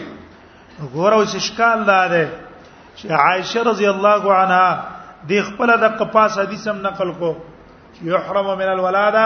غور 0.94 1.12
او 1.18 1.22
شکال 1.48 1.78
دار 1.90 2.12
چې 2.96 3.06
عائشه 3.24 3.60
رضی 3.70 3.86
الله 3.92 4.22
عنها 4.38 4.68
د 5.30 5.32
خپل 5.50 5.68
د 5.84 5.86
قپاس 6.00 6.32
حدیث 6.38 6.64
هم 6.72 6.78
نقل 6.88 7.08
کو 7.20 7.30
يحرم 8.08 8.46
من 8.62 8.68
الولاده 8.72 9.24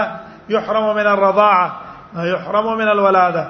يحرم 0.56 0.86
من 0.98 1.06
الرضاعه 1.14 1.68
ما 2.14 2.22
يحرم 2.34 2.66
من 2.82 2.88
الولاده 2.92 3.44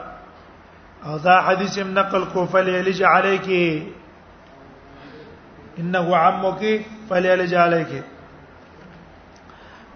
او 1.09 1.15
دا 1.27 1.37
حدیث 1.49 1.75
هم 1.79 1.89
نقل 1.99 2.23
کو 2.33 2.41
فليلج 2.55 2.99
عليك 3.13 3.49
انه 5.79 6.17
عمك 6.17 6.63
فليلج 7.11 7.53
عليك 7.67 7.93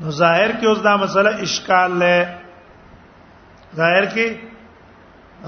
نو 0.00 0.10
ظاهر 0.10 0.50
کې 0.54 0.64
اوس 0.68 0.82
دا 0.84 0.96
مسله 1.02 1.30
اشکال 1.46 1.90
لې 1.98 2.28
ظاهر 3.80 4.04
کې 4.14 4.26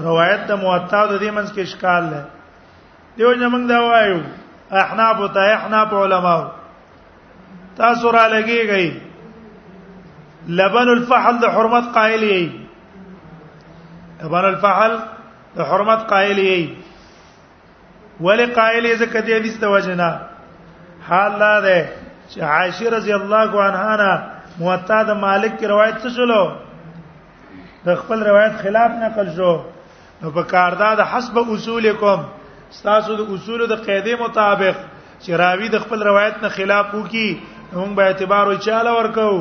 روایت 0.05 0.41
د 0.51 0.53
موطا 0.61 1.01
د 1.05 1.19
دې 1.19 1.31
منځ 1.37 1.49
کې 1.53 1.61
اشکال 1.63 2.03
لې 2.11 2.21
دیو 3.17 3.31
جمنګ 3.33 3.65
دا 3.71 3.79
وایو 3.85 4.19
احناف 4.83 5.17
ته 5.37 5.47
احناف 5.55 5.89
علماء 6.03 6.41
تاسو 7.81 8.05
را 8.17 8.25
لګيږي 8.35 8.89
لبن 10.61 10.87
الفحل 10.97 11.35
د 11.43 11.45
حرمت 11.57 11.85
قائل 11.99 12.23
یې 12.23 12.45
لبن 14.23 14.45
الفحل 14.51 14.93
د 15.57 15.59
حرمت 15.73 15.99
قائل 16.13 16.37
یې 16.39 16.69
ولې 18.21 18.55
قائل 18.55 18.85
یې 18.85 18.95
ځکه 18.95 19.19
دې 19.21 19.35
حدیث 19.39 19.55
ته 19.65 19.69
وجنا 19.75 20.11
حال 21.09 21.31
لا 21.45 21.55
ده 21.67 21.79
چې 22.29 22.39
عائشه 22.55 22.87
رضی 22.97 23.13
الله 23.19 23.49
عنها 23.67 24.13
موطا 24.59 25.01
د 25.07 25.11
مالک 25.23 25.57
کی 25.59 25.65
روایت 25.67 25.95
څه 26.01 26.09
شلو 26.19 26.43
د 27.85 27.87
خپل 27.97 28.19
روایت 28.27 28.53
خلاف 28.61 28.91
نقل 29.01 29.27
شو 29.35 29.53
نو 30.21 30.27
په 30.37 30.43
کاردا 30.53 30.89
د 31.01 31.03
حسب 31.11 31.35
اصولکم 31.55 32.19
ستاسو 32.77 33.11
د 33.19 33.21
اصول 33.35 33.59
د 33.71 33.73
قاعده 33.89 34.13
مطابق 34.21 34.75
چې 35.19 35.31
راوی 35.43 35.67
د 35.75 35.77
خپل 35.83 35.99
روایت 36.07 36.35
نه 36.45 36.49
خلاف 36.55 36.87
وکي 36.95 37.29
موږ 37.73 37.89
به 37.99 38.03
اعتبار 38.09 38.47
وچاله 38.53 38.95
ورکو 38.97 39.35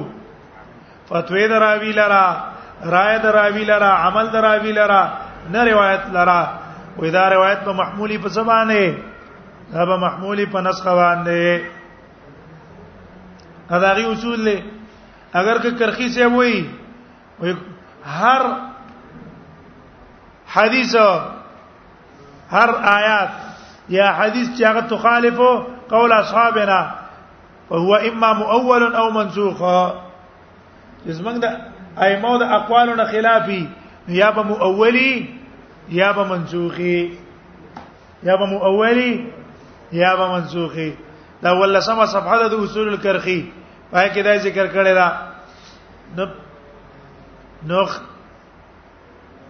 فتوی 1.08 1.46
د 1.54 1.56
راوی 1.66 1.92
لرا 2.02 2.26
رائے 2.94 3.16
د 3.24 3.26
راوی 3.40 3.64
لرا 3.72 3.92
عمل 4.06 4.26
د 4.36 4.38
راوی 4.46 4.72
لرا 4.78 5.02
نه 5.52 5.60
روایت 5.72 6.04
لرا 6.18 6.40
وې 6.98 7.10
دا 7.18 7.26
روایت 7.36 7.58
په 7.64 7.72
محمولی 7.82 8.16
په 8.24 8.28
زبانه 8.38 8.80
دا 9.72 9.82
به 9.90 9.96
محمولی 10.06 10.46
په 10.54 10.58
نسخ 10.70 10.86
باندې 11.02 11.46
دا 13.84 13.90
غي 13.98 14.06
اصول 14.14 14.38
له 14.48 14.56
اگر 15.38 15.58
که 15.62 15.70
کرخی 15.78 16.08
سے 16.14 16.24
وای 16.32 16.64
هر 18.20 18.42
حدیث 20.52 20.94
هر 22.50 22.70
آیات 22.92 23.28
یا 23.88 24.06
حدیث 24.18 24.48
چې 24.58 24.62
هغه 24.64 24.80
تخالف 24.80 25.38
قول 25.90 26.12
اصحابنا 26.12 26.78
وهو 27.70 27.94
اما 27.94 28.32
مؤول 28.42 28.82
او 28.96 29.10
منسوخ 29.18 29.58
زمنګ 31.06 31.36
د 31.44 31.60
ائمه 31.98 32.38
د 32.42 32.54
اقوالو 32.58 32.94
نه 32.94 33.04
خلافي 33.12 33.68
یا 34.08 34.30
به 34.30 34.42
مؤولی 34.42 35.28
یا 35.88 36.12
به 36.12 36.24
منسوخي 36.24 37.18
یا 38.22 38.36
به 38.36 38.46
مؤولی 38.46 39.12
یا 39.92 40.16
به 40.16 40.26
منسوخي 40.32 40.92
دا 41.42 41.50
ولسمه 41.60 42.06
صفحه 42.16 42.48
د 42.48 42.54
اصول 42.54 42.88
الکرخي 42.88 43.40
پای 43.92 44.10
کې 44.14 44.18
دا 44.24 44.36
ذکر 44.38 44.66
کړی 44.72 44.86
را 45.00 45.08
نو 46.14 46.24
نو 47.66 47.86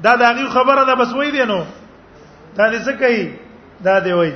دا 0.02 0.16
دغه 0.16 0.48
خبره 0.48 0.84
ده 0.84 0.94
بس 0.94 1.12
وای 1.12 1.30
دی 1.30 1.44
نو 1.44 1.64
دا 2.56 2.70
دې 2.72 2.84
څه 2.84 2.92
کوي 2.98 3.36
دا 3.84 3.98
دی 4.00 4.12
وای 4.12 4.32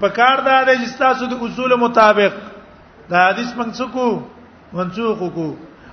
په 0.00 0.08
کار 0.08 0.38
دا 0.46 0.62
د 0.64 0.72
تاسو 0.98 1.26
د 1.26 1.32
اصول 1.42 1.74
مطابق 1.74 2.32
دا 3.10 3.18
حدیث 3.28 3.54
موږ 3.56 3.70
څه 3.78 3.84
کو 3.92 4.22
منسوخ 4.72 5.18
کو 5.34 5.46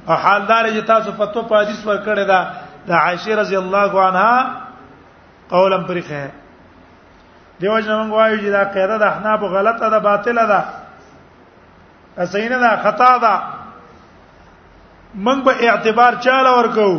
او 0.07 0.13
حالدار 0.13 0.65
چې 0.65 0.85
تاسو 0.87 1.11
فتوا 1.11 1.41
په 1.41 1.55
حدیث 1.61 1.85
ورکړه 1.85 2.25
دا 2.27 2.41
د 2.87 2.91
عائشه 2.91 3.35
رضی 3.35 3.55
الله 3.57 4.01
عنها 4.01 4.61
قولا 5.49 5.77
پرخه 5.77 6.27
دیو 7.61 7.79
جن 7.79 7.93
موږ 8.09 8.13
وایو 8.13 8.37
چې 8.37 8.49
دا 8.51 8.63
قاعده 8.73 8.97
د 8.97 9.01
احناف 9.03 9.39
غلطه 9.41 9.89
ده 9.89 9.99
باطله 9.99 10.45
ده 10.45 10.61
اسینه 12.23 12.57
دا 12.65 12.71
خطا 12.83 13.11
ده 13.25 13.33
موږ 15.25 15.39
به 15.47 15.53
اعتبار 15.69 16.13
چاله 16.25 16.51
ورکو 16.59 16.89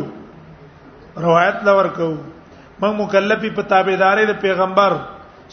روایت 1.25 1.57
لا 1.67 1.73
ورکو 1.79 2.09
موږ 2.81 2.93
مکلفي 3.01 3.49
په 3.57 3.63
تابعداري 3.73 4.25
د 4.29 4.33
پیغمبر 4.45 4.93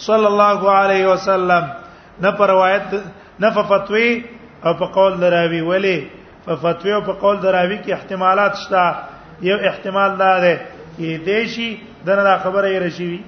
صلی 0.07 0.27
الله 0.33 0.61
علیه 0.83 1.05
وسلم 1.13 1.65
نه 2.25 2.31
په 2.41 2.47
روایت 2.53 2.91
نه 3.43 3.49
په 3.59 3.63
فتوی 3.73 4.09
او 4.65 4.73
په 4.81 4.87
قول 4.97 5.13
دراوی 5.27 5.61
ولی 5.69 5.97
په 6.47 6.57
فتوی 6.65 6.93
او 6.97 7.01
په 7.11 7.21
قول 7.23 7.37
دراوی 7.43 7.79
کې 7.85 7.91
احتمالات 7.99 8.55
شته 8.63 8.87
یو 9.51 9.57
احتمال 9.73 10.17
دا 10.25 10.33
ده 10.47 10.57
چې 10.65 11.25
دیشي 11.31 11.71
دغه 12.09 12.39
خبره 12.45 12.67
یې 12.75 12.79
رشي 12.83 13.23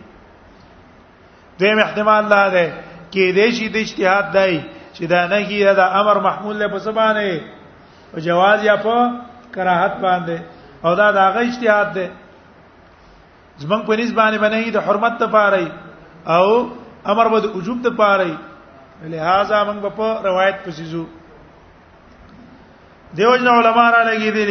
دویم 1.61 1.79
احتمال 1.87 2.25
دا 2.37 2.45
ده 2.57 2.69
کې 3.13 3.35
دیشي 3.43 3.69
د 3.75 3.83
اجتهاد 3.85 4.27
دی 4.39 4.55
چې 5.01 5.05
دا 5.11 5.21
نه 5.33 5.37
هي 5.51 5.59
دا 5.77 5.85
امر 5.99 6.19
محمول 6.25 6.59
له 6.61 6.67
پسبانه 6.71 7.21
او 8.15 8.21
جواز 8.25 8.65
یا 8.65 8.73
په 8.87 8.97
کراهت 9.55 9.95
باندې 10.01 10.39
او 10.89 10.91
دا 10.97 11.05
داغه 11.19 11.41
اجتهاد 11.45 11.93
ده 11.99 12.09
زمنګ 13.61 13.83
په 13.87 13.97
نسبت 13.97 14.17
باندې 14.17 14.39
باندې 14.43 14.71
د 14.75 14.79
حرمت 14.89 15.15
ته 15.23 15.27
پاره 15.37 15.63
او 16.35 16.45
امر 17.13 17.27
به 17.35 17.39
د 17.45 17.47
وجوب 17.55 17.79
ته 17.87 17.91
پاره 18.01 18.33
لہذا 19.05 19.61
موږ 19.69 19.85
په 20.01 20.09
روایت 20.27 20.57
پسې 20.65 20.83
زو 20.91 21.05
دیو 23.21 23.31
جن 23.37 23.49
علماء 23.53 23.89
را 23.95 24.03
لګی 24.09 24.31
دي 24.35 24.45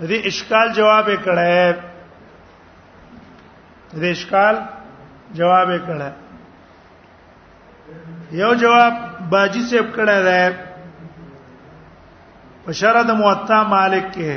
دې 0.00 0.26
اشکال 0.32 0.66
جواب 0.80 1.06
کړه 1.14 1.74
دې 3.96 4.04
اشکال 4.18 4.56
جواب 5.42 5.68
کړه 5.78 6.29
یو 8.38 8.48
جواب 8.60 8.94
باجی 9.30 9.60
سیب 9.70 9.86
کړه 9.96 10.18
ده 10.28 10.42
په 12.64 12.70
شرط 12.80 13.08
موطا 13.20 13.58
مالک 13.72 14.06
کې 14.14 14.32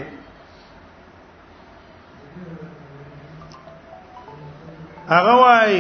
هغه 5.12 5.34
وای 5.42 5.76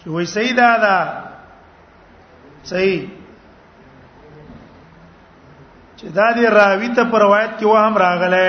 چې 0.00 0.06
وای 0.18 0.26
سیدا 0.36 0.70
دا 0.88 0.96
صحیح 2.74 3.00
چې 5.96 6.06
دا 6.22 6.26
دی 6.36 6.44
راوی 6.60 6.88
ته 7.00 7.10
پر 7.10 7.18
روایت 7.28 7.52
کې 7.58 7.64
و 7.66 7.74
هم 7.86 7.94
راغله 8.08 8.48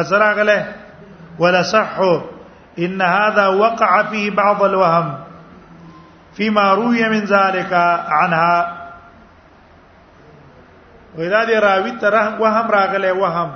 اثر 0.00 0.18
راغله 0.30 0.58
ولا 1.38 1.62
صحو 1.76 2.14
ان 2.78 3.02
هذا 3.02 3.46
وقع 3.46 4.02
فيه 4.02 4.30
بعض 4.30 4.62
الوهم 4.62 5.14
فيما 6.34 6.74
روي 6.74 7.08
من 7.08 7.20
ذلك 7.24 7.72
عنها 8.08 8.74
وإذا 11.18 11.44
دي 11.44 11.58
راوي 11.58 11.90
تره 11.90 12.40
وهم 12.40 12.70
راغله 12.70 13.12
وهم 13.12 13.50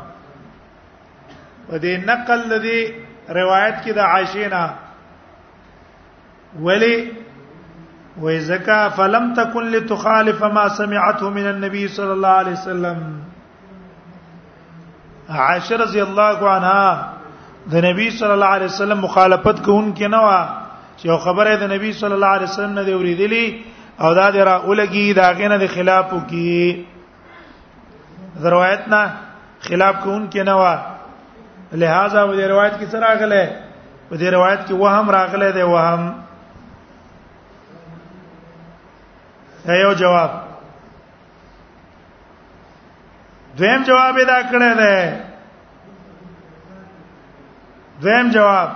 ودي 1.69 1.97
نقل 1.99 2.35
الذي 2.35 2.81
روایت 3.31 3.75
کې 3.85 3.91
د 3.93 3.99
عائشینا 3.99 4.63
ولی 6.61 7.13
وإذا 8.21 8.89
فلم 8.89 9.35
تكن 9.35 9.71
لتخالف 9.75 10.45
ما 10.45 10.69
سمعته 10.69 11.31
من 11.31 11.47
النبي 11.51 11.89
صلى 11.89 12.13
الله 12.13 12.29
عليه 12.29 12.53
وسلم 12.53 13.23
عائشة 15.31 15.77
رضي 15.77 16.03
الله 16.03 16.51
عنها 16.51 17.13
د 17.71 17.75
نبی 17.85 18.11
صلی 18.11 18.33
الله 18.33 18.47
علیه 18.59 18.67
وسلم 18.69 18.99
مخالفت 18.99 19.63
کوونکې 19.65 20.01
نه 20.15 20.19
و 20.27 20.29
چې 20.97 21.09
خبره 21.27 21.51
د 21.61 21.65
نبی 21.73 21.91
صلی 21.99 22.15
الله 22.19 22.27
علیه 22.39 22.49
وسلم 22.51 22.73
نه 22.79 22.85
دی 22.89 22.93
اوریدلی 22.93 23.47
او 24.01 24.09
دا 24.15 24.27
درا 24.31 24.57
اولګي 24.67 25.07
دا 25.21 25.29
غنه 25.33 25.59
د 25.67 25.69
خلاف 25.75 26.07
کی 26.29 26.57
روایت 28.57 28.83
نه 28.89 29.03
خلاف 29.69 29.95
کوونکې 30.03 30.37
نه 30.51 30.55
و 30.59 30.65
لہذا 31.73 32.23
و 32.25 32.35
دې 32.35 32.45
روایت 32.57 32.73
کې 32.81 32.87
سره 32.93 33.09
غله 33.25 33.47
و 34.11 34.13
دې 34.17 34.23
روایت 34.37 34.61
کې 34.69 34.73
وهم 34.75 35.07
راغله 35.17 35.49
دی 35.59 35.63
وهم 35.73 36.03
ایو 39.73 39.91
جواب 39.99 40.31
دویم 43.59 43.81
جواب 43.89 44.15
دا 44.27 44.39
کړه 44.43 44.77
ده 44.79 44.95
دویم 48.03 48.29
جواب 48.31 48.69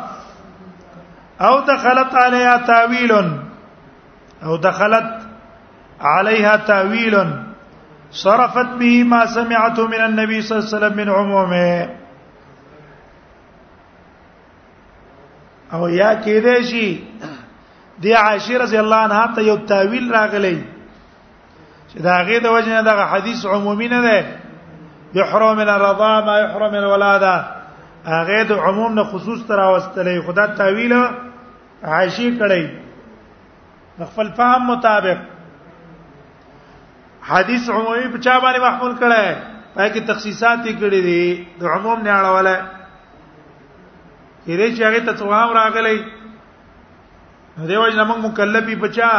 او 1.40 1.60
دخلت 1.60 2.14
علیها 2.14 2.58
تاویل 2.66 3.12
او 4.42 4.56
دخلت 4.56 5.20
عليها 6.00 6.56
تاويل 6.56 7.26
صرفت 8.10 8.66
به 8.66 9.04
ما 9.04 9.26
سمعته 9.26 9.86
من 9.86 10.00
النبي 10.00 10.42
صلى 10.42 10.58
الله 10.58 10.68
عليه 10.68 10.76
وسلم 10.78 10.96
من 10.96 11.08
عمومه 11.10 11.88
او 15.72 15.88
یا 15.90 16.14
کېدې 16.24 16.62
شي 16.70 17.00
د 18.02 18.06
عائشه 18.06 18.54
رضی 18.58 18.76
الله 18.78 18.96
عنها 18.96 19.32
ته 19.34 19.42
یو 19.42 19.56
تاویل 19.56 20.12
راغلی 20.14 20.64
چې 21.94 22.00
دا 22.02 22.24
غې 22.26 22.42
د 22.42 22.46
وجنه 22.46 22.82
دغه 22.82 23.04
حدیث 23.04 23.46
عمومي 23.46 23.88
نه 23.88 24.00
ده 24.02 24.24
يحرم 25.14 25.56
من 25.56 25.68
الرضا 25.68 26.20
ما 26.24 26.38
يحرم 26.40 26.72
من 26.72 26.78
الولاده 26.78 27.55
هغه 28.14 28.40
د 28.48 28.52
عموم 28.66 28.92
نه 28.98 29.04
خصوص 29.12 29.40
تر 29.50 29.60
واستلې 29.72 30.16
خدا 30.26 30.44
تعویل 30.58 30.92
عائشی 31.92 32.26
کړی 32.42 32.64
خپل 34.10 34.26
فهم 34.36 34.62
مطابق 34.72 35.18
حدیث 37.30 37.68
عمومي 37.76 38.04
په 38.12 38.18
چا 38.24 38.34
باندې 38.44 38.60
محمول 38.60 38.94
کړه 39.00 39.24
پای 39.74 39.88
کې 39.92 40.02
تخصیصات 40.10 40.58
یې 40.66 40.74
کړې 40.80 41.00
دي 41.08 41.46
د 41.60 41.64
عموم 41.72 42.00
نه 42.06 42.12
اړولای 42.20 42.60
کله 44.46 44.66
چې 44.76 44.80
هغه 44.82 45.00
ته 45.06 45.12
توام 45.24 45.52
راغلی 45.58 45.96
دیو 47.56 47.84
جن 47.88 48.04
موږ 48.08 48.18
مکلفي 48.28 48.74
بچا 48.86 49.10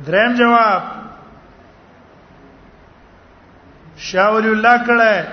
دریم 0.07 0.33
جواب 0.35 0.83
شاول 4.11 4.47
الله 4.47 4.85
کړه 4.87 5.25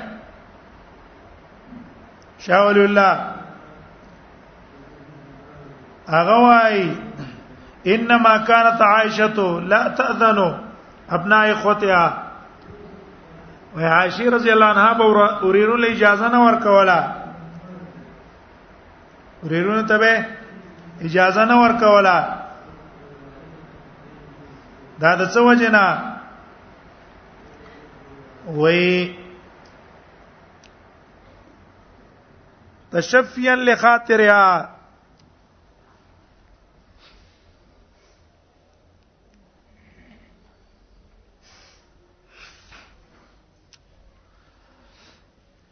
شاول 2.46 2.78
الله 2.84 3.14
هغه 6.14 6.36
وای 6.44 6.84
انما 7.96 8.34
كانت 8.48 8.80
عائشه 8.82 9.28
لا 9.74 9.82
تاذن 10.00 10.40
ابناء 11.10 11.44
اخوتها 11.52 12.06
و 13.76 13.78
عائشه 13.80 14.24
رضی 14.30 14.50
الله 14.52 14.66
عنها 14.66 14.94
به 14.94 15.04
اوریرو 15.44 15.76
له 15.76 15.92
اجازه 15.92 16.28
نه 16.30 16.38
ورکوله 16.46 17.06
اوریرو 19.44 19.82
ته 19.82 19.98
به 19.98 20.26
اجازه 21.02 21.46
نه 21.46 21.54
ورکوله 21.62 22.24
دا 25.02 25.12
د 25.20 25.24
څه 25.34 25.40
وجنه 25.48 25.86
وې 28.46 29.16
تشفيا 32.92 33.56
لخاطرها 33.56 34.72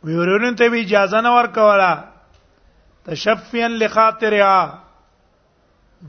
ویورونو 0.05 0.53
ته 0.59 0.67
به 0.69 0.81
اجازه 0.81 1.21
نه 1.21 1.29
ورکوله 1.37 1.91
تشفيا 3.05 3.67
لخاطرها 3.67 4.59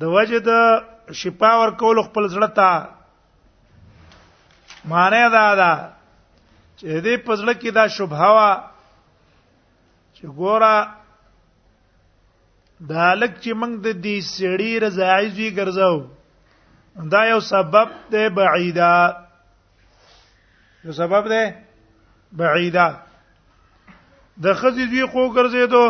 د 0.02 0.04
وجد 0.18 0.48
شفا 1.22 1.54
ورکول 1.60 2.02
خپل 2.10 2.28
زړه 2.28 2.50
ته 2.60 2.68
معنی 4.88 5.20
دا 5.32 5.44
دا 5.60 5.72
چې 6.78 7.00
دې 7.04 7.16
پزړه 7.26 7.52
کې 7.60 7.70
دا 7.78 7.84
شوبه 7.96 8.28
وا 8.36 8.50
چې 10.14 10.26
ګوره 10.38 10.76
دا 12.90 13.04
لک 13.20 13.32
چې 13.42 13.52
موږ 13.60 13.72
د 13.86 14.02
دې 14.06 14.16
سړی 14.34 14.72
رضایي 14.86 15.48
ګرځاو 15.58 16.00
دا 17.14 17.20
یو 17.28 17.38
سبب 17.52 17.88
دی 18.12 18.28
بعیدا 18.38 18.92
یو 20.84 20.92
سبب 20.98 21.24
دی 21.32 21.44
بعیدا 22.42 22.86
د 24.44 24.60
خزې 24.60 24.84
دوی 24.92 25.04
خو 25.10 25.22
ګرځېدو 25.36 25.84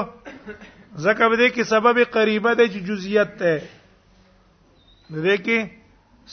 ځکه 1.04 1.24
به 1.28 1.36
دې 1.40 1.48
کې 1.54 1.62
سبب 1.74 1.96
قریبه 2.16 2.52
دی 2.58 2.66
چې 2.72 2.80
جزئیت 2.90 3.30
ته 3.38 3.52
دې 5.24 5.36
کې 5.44 5.58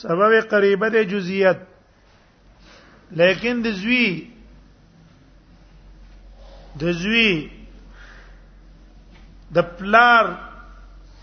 سبب 0.06 0.30
قریبه 0.52 0.88
دی 0.96 1.04
جزئیت 1.14 1.58
لیکن 3.20 3.60
د 3.64 3.70
زوی 3.80 4.06
د 6.80 6.92
زوی 7.00 7.32
د 9.56 9.66
پلار 9.78 10.26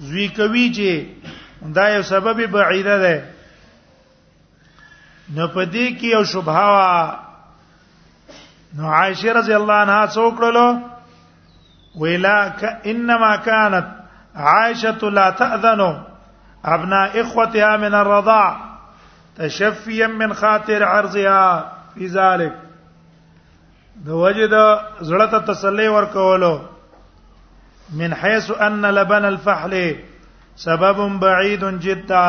زوی 0.09 0.27
کوي 0.39 0.65
چې 0.75 1.69
دا 1.77 1.87
یو 1.91 2.01
سبب 2.09 2.41
بعیده 2.55 2.97
ده 3.03 3.15
نو 5.37 5.47
پدې 5.47 5.85
کې 5.99 6.07
یو 6.17 6.23
شبهه 6.23 6.71
وا 6.73 7.19
نو 8.77 8.85
عائشه 8.91 9.33
رضی 9.39 9.53
الله 9.57 9.73
عنها 9.73 10.07
څوک 10.17 10.39
له 10.59 10.83
ویلا 11.95 12.37
انما 12.93 13.31
كانت 13.35 13.87
عائشه 14.51 15.09
لا 15.17 15.25
تاذن 15.41 15.81
ابنا 16.65 17.01
اخوتها 17.05 17.77
من 17.87 17.93
الرضاع 17.93 18.69
تشفيا 19.37 20.07
من 20.21 20.33
خاطر 20.43 20.83
عرضها 20.91 21.75
فی 21.99 22.07
ذلک 22.15 22.51
د 24.09 24.19
وجد 24.25 24.53
زړه 25.09 25.25
ته 25.31 25.39
تسلی 25.47 25.87
ورکولو 25.93 26.51
من 28.01 28.13
حيث 28.21 28.47
ان 28.67 28.81
لبن 28.97 29.25
الفحل 29.29 29.75
سبب 30.65 31.01
بعيد 31.23 31.63
جدا 31.87 32.21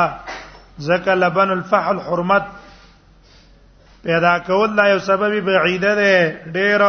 ځکه 0.79 1.15
لبن 1.21 1.51
الفحل 1.57 2.01
حرمت 2.09 2.45
پیدا 4.09 4.35
کول 4.51 4.77
لا 4.81 4.89
یو 4.91 4.99
سبب 5.11 5.39
بعید 5.51 5.85
ده 6.01 6.17
ډیر 6.59 6.83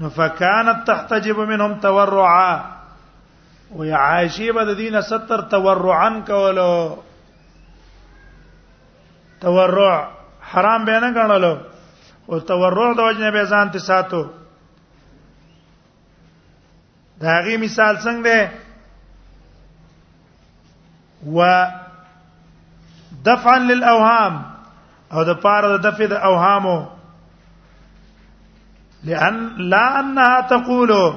نو 0.00 0.08
فکانت 0.20 0.84
تحتجب 0.92 1.40
منهم 1.54 1.80
تورعا 1.88 2.60
ويا 3.78 3.96
عائشه 4.10 4.52
بد 4.60 4.76
دین 4.84 5.00
ستر 5.14 5.40
تورعا 5.56 6.12
کولو 6.34 6.76
تورع 9.40 9.98
حرام 10.52 10.84
به 10.84 10.92
نه 11.00 11.12
غنلو 11.12 11.58
او 12.26 12.40
تورع 12.40 12.92
د 12.94 12.98
وجنه 13.00 13.30
به 13.30 13.44
ځان 13.44 13.70
ته 13.70 13.78
ساتو 13.78 14.22
دا 17.20 17.32
غي 17.44 17.56
مثال 17.56 17.96
څنګه 17.96 18.38
ده 18.42 18.50
و 21.36 21.38
دفعا 23.24 23.56
للاوهام 23.58 24.44
او 25.12 25.22
د 25.24 25.32
پاره 25.42 25.68
د 25.76 25.76
دفع 25.86 26.06
د 26.10 26.12
اوهامو 26.12 26.78
لان 29.04 29.36
لا 29.72 29.98
انها 30.00 30.40
تقول 30.50 31.16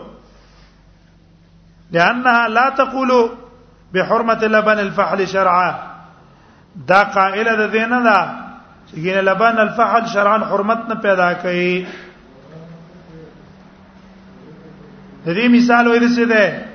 لانها 1.91 2.47
لا 2.47 2.69
تقول 2.69 3.29
بحرمه 3.93 4.41
لبن 4.53 4.79
الفحل 4.79 5.27
شرعا 5.27 5.71
دا 6.87 7.03
قائله 7.03 7.55
ده 7.67 7.85
نه 7.85 8.03
ده 8.03 8.50
یین 8.93 9.17
لبان 9.25 9.59
الفعل 9.59 10.05
شرعا 10.13 10.35
حرمت 10.51 10.79
نه 10.89 10.95
پیدا 11.01 11.33
کوي 11.41 11.85
د 15.25 15.33
دې 15.37 15.47
مثال 15.53 15.87
وایي 15.87 16.07
څه 16.15 16.23
ده 16.23 16.65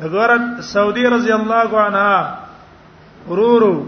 دغور 0.00 0.30
سعودي 0.70 1.06
رضی 1.16 1.32
الله 1.32 1.80
عنها 1.80 2.38
ورورو 3.28 3.86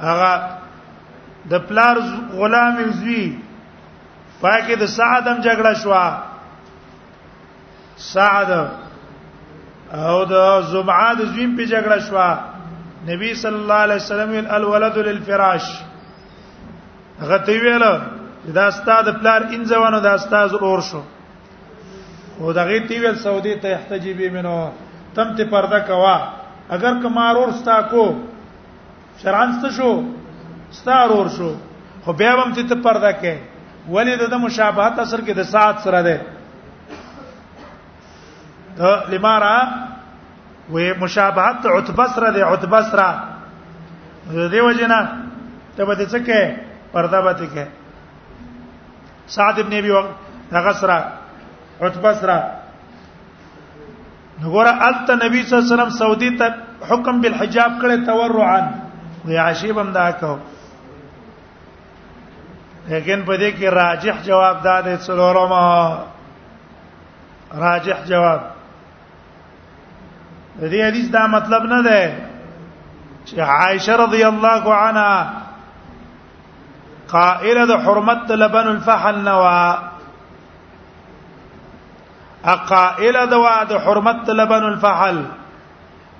هغه 0.00 0.48
د 1.52 1.64
پلار 1.68 1.98
غلام 2.32 2.82
زوی 2.90 3.24
پاکه 4.40 4.76
د 4.76 4.86
سعدم 4.86 5.38
جګړه 5.42 5.74
شوه 5.74 6.22
سعد 7.96 8.50
او 9.92 10.24
د 10.24 10.60
زمعه 10.72 11.14
د 11.14 11.24
زویم 11.24 11.56
په 11.56 11.64
جګړه 11.64 11.98
شوه 12.08 12.49
نبی 13.08 13.32
صلی 13.34 13.54
الله 13.56 13.74
علیه 13.84 13.94
وسلم 13.96 14.46
الولد 14.54 14.98
للفراش 14.98 15.66
غته 17.20 17.54
ویل 17.64 17.84
دا 18.54 18.62
استاد 18.66 19.04
پلار 19.20 19.40
انځوانو 19.56 20.00
دا 20.00 20.12
استاد 20.14 20.48
اور 20.60 20.80
شو 20.90 21.02
او 22.40 22.52
دا 22.52 22.64
غي 22.64 22.80
تیول 22.88 23.16
سعودي 23.16 23.54
ته 23.56 23.68
احتجبی 23.74 24.28
منو 24.30 24.70
تم 25.14 25.34
ته 25.36 25.44
پرده 25.44 25.80
کوا 25.86 26.16
اگر 26.70 27.00
کمار 27.02 27.36
اور 27.36 27.50
ستا 27.60 27.80
کو 27.90 28.04
شرانست 29.22 29.66
شو 29.76 30.00
ستا 30.72 30.94
اور 31.02 31.28
شو 31.36 31.52
خو 32.04 32.12
بیا 32.12 32.30
هم 32.34 32.52
ته 32.52 32.74
پرده 32.84 33.12
کې 33.20 33.36
ولید 33.88 34.20
د 34.30 34.34
مشابهت 34.34 34.98
اثر 34.98 35.20
کې 35.20 35.32
د 35.36 35.42
سات 35.42 35.76
سره 35.84 36.02
ده 36.02 36.20
ته 38.76 39.10
لمارا 39.12 39.56
و 40.68 40.74
مشابهت 40.78 41.66
عتبه 41.76 42.06
سره 42.14 42.30
د 42.30 42.38
عتبه 42.44 42.80
سره 42.92 43.08
دیو 44.52 44.72
جنا 44.72 45.00
ته 45.76 45.84
به 45.84 46.06
څه 46.12 46.18
کې 46.26 46.42
پردا 46.92 47.20
به 47.22 47.32
کې 47.32 47.66
سعد 49.26 49.58
ابن 49.64 49.72
ابي 49.78 49.90
وقت 49.90 50.10
هغه 50.52 50.72
سره 50.82 50.96
عتبه 51.80 52.12
سره 52.20 52.36
نګور 54.42 54.66
الت 54.66 55.10
نبی 55.24 55.42
صلی 55.42 55.56
الله 55.58 55.66
علیه 55.66 55.74
وسلم 55.76 55.96
سعودي 55.98 56.30
ته 56.38 56.54
حکم 56.90 57.20
بالحجاب 57.20 57.72
کړه 57.80 58.06
تورعا 58.06 58.68
وی 59.24 59.36
عشیب 59.36 59.78
هم 59.80 59.92
دا 59.92 60.10
کو 60.20 60.36
لیکن 62.92 63.24
په 63.24 63.34
دې 63.36 63.52
کې 63.58 63.64
راجح 63.80 64.22
جواب 64.24 64.62
دا 64.62 64.80
دی 64.80 64.96
څلورمه 64.96 65.96
راجح 67.64 68.04
جواب 68.06 68.40
دې 70.58 70.82
حدیث 70.84 71.06
دا 71.10 71.26
مطلب 71.26 71.62
نه 71.66 71.82
ده 71.82 72.12
چې 73.24 73.38
عائشه 73.40 73.96
رضی 73.96 74.22
الله 74.26 74.74
عنها 74.74 75.30
قائله 77.12 77.64
د 77.72 77.78
حرمت 77.84 78.30
لبن 78.30 78.66
الفحل 78.68 79.20
نوا 79.24 79.78
اقائله 82.44 83.24
د 83.24 83.32
واد 83.34 83.72
حرمت 83.86 84.30
لبن 84.30 84.64
الفحل 84.64 85.24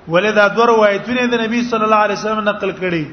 ولذا 0.09 0.49
دو 0.55 0.65
روایتونه 0.67 1.27
د 1.27 1.35
نبی 1.45 1.63
صلی 1.63 1.85
الله 1.85 1.97
علیه 1.97 2.15
وسلم 2.17 2.49
نقل 2.49 2.73
کړي 2.73 3.05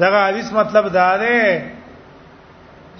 دا 0.00 0.26
حدیث 0.28 0.52
مطلب 0.52 0.84
دا 0.92 1.16
ده 1.16 1.58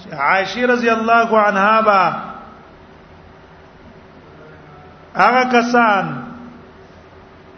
چې 0.02 0.12
عائشه 0.14 0.66
رضی 0.66 0.90
الله 0.90 1.38
عنها 1.40 1.80
با 1.82 2.12
هغه 5.16 5.44
کسان 5.52 6.25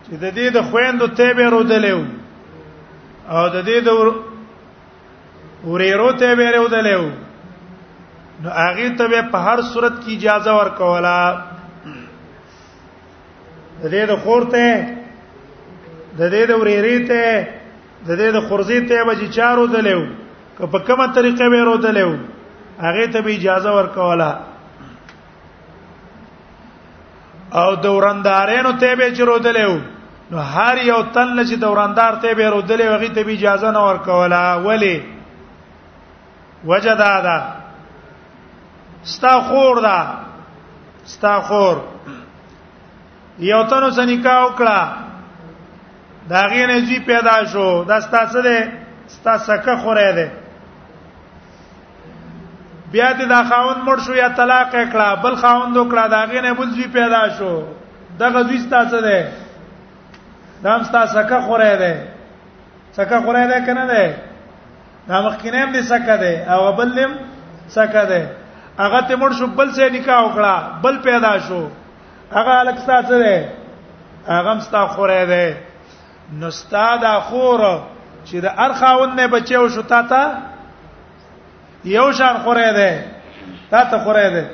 چې 0.09 0.17
د 0.25 0.27
دې 0.37 0.47
د 0.57 0.59
خويندو 0.71 1.07
تیبه 1.21 1.47
رودلېو 1.55 2.01
او 3.33 3.43
د 3.55 3.59
دې 3.69 3.79
د 3.87 3.89
ورېرو 5.71 6.13
تیبه 6.23 6.47
رودلېو 6.55 7.05
نو 8.43 8.49
هغه 8.65 8.89
ته 8.99 9.23
په 9.33 9.39
هر 9.47 9.59
صورت 9.73 9.95
کې 10.05 10.11
اجازه 10.17 10.53
ورکولا 10.61 11.17
د 13.81 13.85
دې 13.93 14.05
د 14.11 14.13
خورته 14.17 14.99
د 16.19 16.21
دې 16.33 16.43
د 16.51 16.53
ورېرې 16.61 16.99
ته 17.09 17.49
د 18.07 18.11
دې 18.19 18.31
د 18.37 18.39
خورزي 18.49 18.81
ته 18.89 19.05
به 19.07 19.15
چې 19.21 19.27
چارو 19.37 19.67
دلیو 19.75 20.03
که 20.59 20.65
په 20.73 20.79
کومه 20.89 21.07
طریقه 21.21 21.45
به 21.53 21.61
ورو 21.65 21.77
دلیو 21.85 22.17
هغه 22.87 23.07
ته 23.13 23.21
به 23.29 23.35
اجازه 23.37 23.71
ورکولا 23.81 24.33
او 27.61 27.69
دورندارانو 27.85 28.73
ته 28.81 28.95
به 28.97 29.13
چرو 29.21 29.39
دلیو 29.51 29.79
نو 30.31 30.39
هر 30.55 30.79
یو 30.85 31.03
تن 31.03 31.45
چې 31.45 31.55
دوراندار 31.57 32.15
ته 32.23 32.35
به 32.35 32.51
رودلې 32.51 32.85
وغي 32.89 33.09
ته 33.09 33.25
به 33.25 33.33
اجازه 33.33 33.71
نه 33.71 33.79
ورکولا 33.81 34.61
ولی 34.65 35.03
وجدا 36.65 37.21
دا 37.21 37.39
ستا 39.03 39.41
خور 39.41 39.81
دا 39.81 39.99
ستا 41.05 41.41
خور 41.41 41.77
یو 43.39 43.63
تنو 43.65 43.91
سنیکا 43.91 44.37
وکړه 44.47 44.89
دا 46.29 46.43
غینه 46.49 46.81
جی 46.81 46.99
پیدا 47.09 47.39
شو 47.53 47.85
دا 47.89 48.01
ستا 48.01 48.27
څه 48.29 48.43
ده 48.45 48.73
ستا 49.07 49.39
سکه 49.39 49.77
خوره 49.77 50.13
ده 50.13 50.33
بیا 52.93 53.13
دې 53.13 53.25
دا 53.29 53.43
خاوند 53.49 53.87
مړ 53.89 54.01
شو 54.07 54.15
یا 54.15 54.29
طلاق 54.29 54.71
کړه 54.73 55.23
بل 55.25 55.35
خاوند 55.37 55.77
وکړه 55.77 56.09
دا 56.11 56.25
غینه 56.27 56.53
بل 56.55 56.71
جی 56.71 56.89
پیدا 56.93 57.29
شو 57.39 57.53
دغه 58.21 58.43
دوی 58.43 58.59
ستا 58.59 58.85
څه 58.91 59.01
ده 59.03 59.48
دا 60.63 60.79
مستا 60.79 61.07
سکه 61.07 61.41
خوره 61.41 61.77
ده 61.77 62.09
سکه 62.93 63.21
خوره 63.21 63.47
ده 63.47 63.67
کنه 63.67 63.87
ده 63.87 64.17
دا 65.09 65.23
مخکینم 65.23 65.73
دې 65.73 65.81
سکه 65.83 66.17
ده 66.17 66.53
او 66.53 66.73
بلم 66.73 67.11
سکه 67.69 68.05
ده 68.11 68.31
هغه 68.79 69.01
ته 69.09 69.17
مړ 69.17 69.33
شو 69.39 69.47
بل 69.47 69.69
سه 69.77 69.89
نکاح 69.95 70.23
وکړه 70.25 70.55
بل 70.83 70.97
پیدا 71.07 71.39
شو 71.39 71.69
هغه 72.37 72.53
الکستا 72.63 73.03
څه 73.03 73.17
ده 73.25 73.49
هغه 74.27 74.55
مستا 74.55 74.87
خوره 74.87 75.25
ده 75.27 75.57
نو 76.41 76.47
استاد 76.49 77.05
خور 77.23 77.83
چې 78.27 78.35
د 78.43 78.49
ارخاون 78.59 79.15
نه 79.15 79.27
بچو 79.27 79.69
شو 79.69 79.83
تا 79.83 80.03
ته 80.03 80.23
یو 81.85 82.13
شان 82.13 82.37
خوره 82.39 82.73
ده 82.73 82.91
تا 83.71 83.85
ته 83.85 83.99
خوره 83.99 84.29
ده 84.31 84.45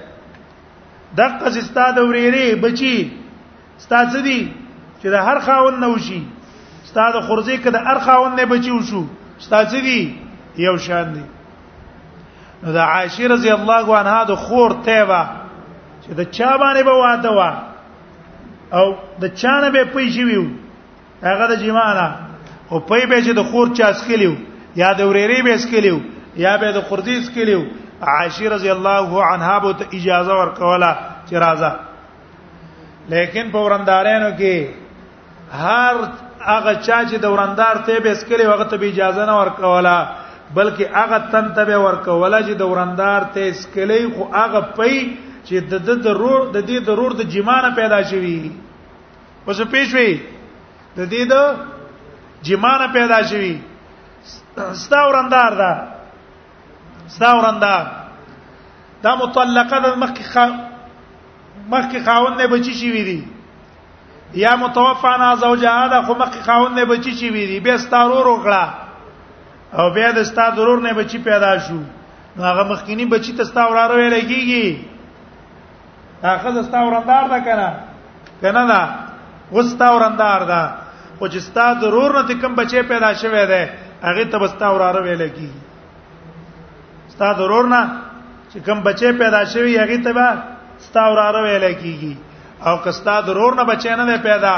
دغه 1.17 1.51
ستاد 1.51 1.99
وريري 1.99 2.55
بچي 2.55 2.97
ستاسو 3.79 4.21
دي 4.21 4.64
چې 5.05 5.09
د 5.09 5.15
هر 5.29 5.39
خاون 5.47 5.81
نو 5.85 5.89
شي 6.07 6.19
استاد 6.85 7.17
خورځي 7.29 7.57
کده 7.65 7.79
هر 7.91 7.99
خاون 8.05 8.35
نه 8.35 8.45
بچي 8.51 8.71
وشو 8.75 9.01
استاد 9.39 9.69
دي 9.87 9.99
یو 10.67 10.77
شان 10.85 11.09
دي 11.17 11.23
نو 12.65 12.73
د 12.77 12.79
عائشه 12.85 13.27
رضی 13.33 13.51
الله 13.55 13.97
عنها 13.99 14.25
د 14.31 14.35
خور 14.45 14.71
تیوا 14.87 15.19
چې 16.03 16.13
د 16.21 16.31
چا 16.39 16.53
باندې 16.59 16.83
به 16.83 16.91
واده 16.91 17.31
وا 17.31 17.53
او 18.79 18.87
د 19.25 19.35
چا 19.43 19.53
نه 19.65 19.71
به 19.75 19.85
پي 19.97 20.07
شي 20.15 20.25
هغه 21.23 21.47
د 21.51 21.61
جماعه 21.67 22.07
او 22.71 22.81
پي 22.81 23.07
به 23.07 23.23
چې 23.23 23.29
د 23.41 23.51
خور 23.51 23.73
چا 23.81 23.87
اسکلیو 23.97 24.35
یا 24.83 24.93
د 25.01 25.11
وريري 25.11 25.43
به 25.49 25.55
اسکلیو 25.59 25.99
یا 26.45 26.55
به 26.63 26.71
د 26.79 26.83
خورځي 26.83 27.19
اسکلیو 27.19 27.61
عائشه 28.15 28.49
رضی 28.55 28.71
الله 28.77 29.25
عنها 29.33 29.59
به 29.67 29.75
اجازه 30.01 30.33
ورکوله 30.41 30.89
چې 31.31 31.35
راځه 31.35 31.73
لیکن 33.13 33.51
په 33.57 33.67
ورندارانو 33.67 34.33
کې 34.41 34.57
هر 35.53 35.97
هغه 36.41 36.75
چا 36.75 37.05
چې 37.05 37.15
دوراندار 37.21 37.77
ته 37.87 38.01
به 38.01 38.13
اسکلی 38.13 38.47
وخت 38.47 38.75
به 38.75 38.89
اجازه 38.89 39.25
نه 39.27 39.33
ورکوله 39.39 40.09
بلکې 40.55 40.83
هغه 40.95 41.19
تن 41.33 41.55
ته 41.55 41.65
به 41.65 41.79
ورکوله 41.79 42.43
چې 42.47 42.53
دوراندار 42.59 43.21
ته 43.35 43.41
اسکلی 43.49 44.09
خو 44.17 44.29
هغه 44.35 44.61
پي 44.61 45.17
چې 45.47 45.55
د 45.71 45.75
د 45.87 46.03
ضرور 46.03 46.51
د 46.53 46.67
دې 46.67 46.85
ضرور 46.87 47.13
د 47.13 47.23
جمانه 47.23 47.75
پیدا 47.75 48.03
شوی 48.03 48.51
اوس 49.49 49.61
پیښوي 49.61 50.13
د 50.97 51.07
دې 51.11 51.23
د 51.33 51.37
جمانه 52.43 52.87
پیدا 52.93 53.23
شوی 53.31 53.59
ستا 54.85 55.07
ورندار 55.09 55.53
دا 55.61 55.73
ستا 57.09 57.31
ورندار 57.39 57.85
دا 59.03 59.13
مطلقه 59.17 59.79
د 59.79 59.87
مخکې 60.03 60.25
خا 60.33 60.47
مخکې 61.69 61.99
خاوند 62.05 62.37
نه 62.41 62.47
بچی 62.47 62.75
شي 62.75 62.91
وی 62.93 63.05
دي 63.05 63.21
یا 64.35 64.57
متوفانا 64.57 65.35
زوجها 65.37 65.89
دا 65.89 66.03
خو 66.03 66.15
مخ 66.15 66.43
خاون 66.47 66.75
نه 66.75 66.85
بچی 66.85 67.15
چی 67.15 67.31
وی 67.35 67.47
دی 67.47 67.61
به 67.61 67.79
ستارور 67.79 68.27
وکړه 68.35 68.63
او 69.79 69.91
بیا 69.95 70.11
د 70.13 70.23
ستا 70.23 70.47
ضرور 70.57 70.81
نه 70.87 70.93
بچی 70.93 71.19
پیدا 71.19 71.59
شو 71.59 71.79
نو 72.37 72.43
هغه 72.43 72.63
مخکینی 72.73 73.05
بچی 73.07 73.33
تستا 73.39 73.63
وراره 73.71 73.95
ویل 73.97 74.15
کیږي 74.31 74.67
هغه 76.23 76.63
ستا 76.63 76.79
ورندار 76.87 77.25
دا 77.33 77.39
کنه 77.41 77.69
کنه 78.43 78.63
دا 78.73 78.81
وستا 79.57 79.89
ورندار 79.97 80.41
دا 80.53 80.63
خو 81.19 81.27
چې 81.29 81.37
ستا 81.39 81.67
ضرور 81.81 82.11
نه 82.23 82.35
کوم 82.43 82.55
بچی 82.55 82.83
پیدا 82.83 83.15
شوی 83.23 83.47
دی 83.47 83.65
هغه 84.03 84.25
ته 84.25 84.39
بستا 84.39 84.67
وراره 84.75 85.01
ویل 85.03 85.29
کیږي 85.29 85.53
ستا 87.09 87.33
ضرور 87.33 87.65
نه 87.75 87.83
چې 88.53 88.59
کوم 88.67 88.81
بچی 88.83 89.13
پیدا 89.13 89.45
شوی 89.45 89.79
هغه 89.79 89.97
ته 90.03 90.33
ستا 90.79 91.01
وراره 91.11 91.41
ویل 91.43 91.75
کیږي 91.75 92.15
او 92.69 92.77
کستا 92.85 93.15
ضرور 93.29 93.55
نه 93.55 93.65
بچی 93.65 93.89
نه 93.91 94.17
پیدا 94.29 94.55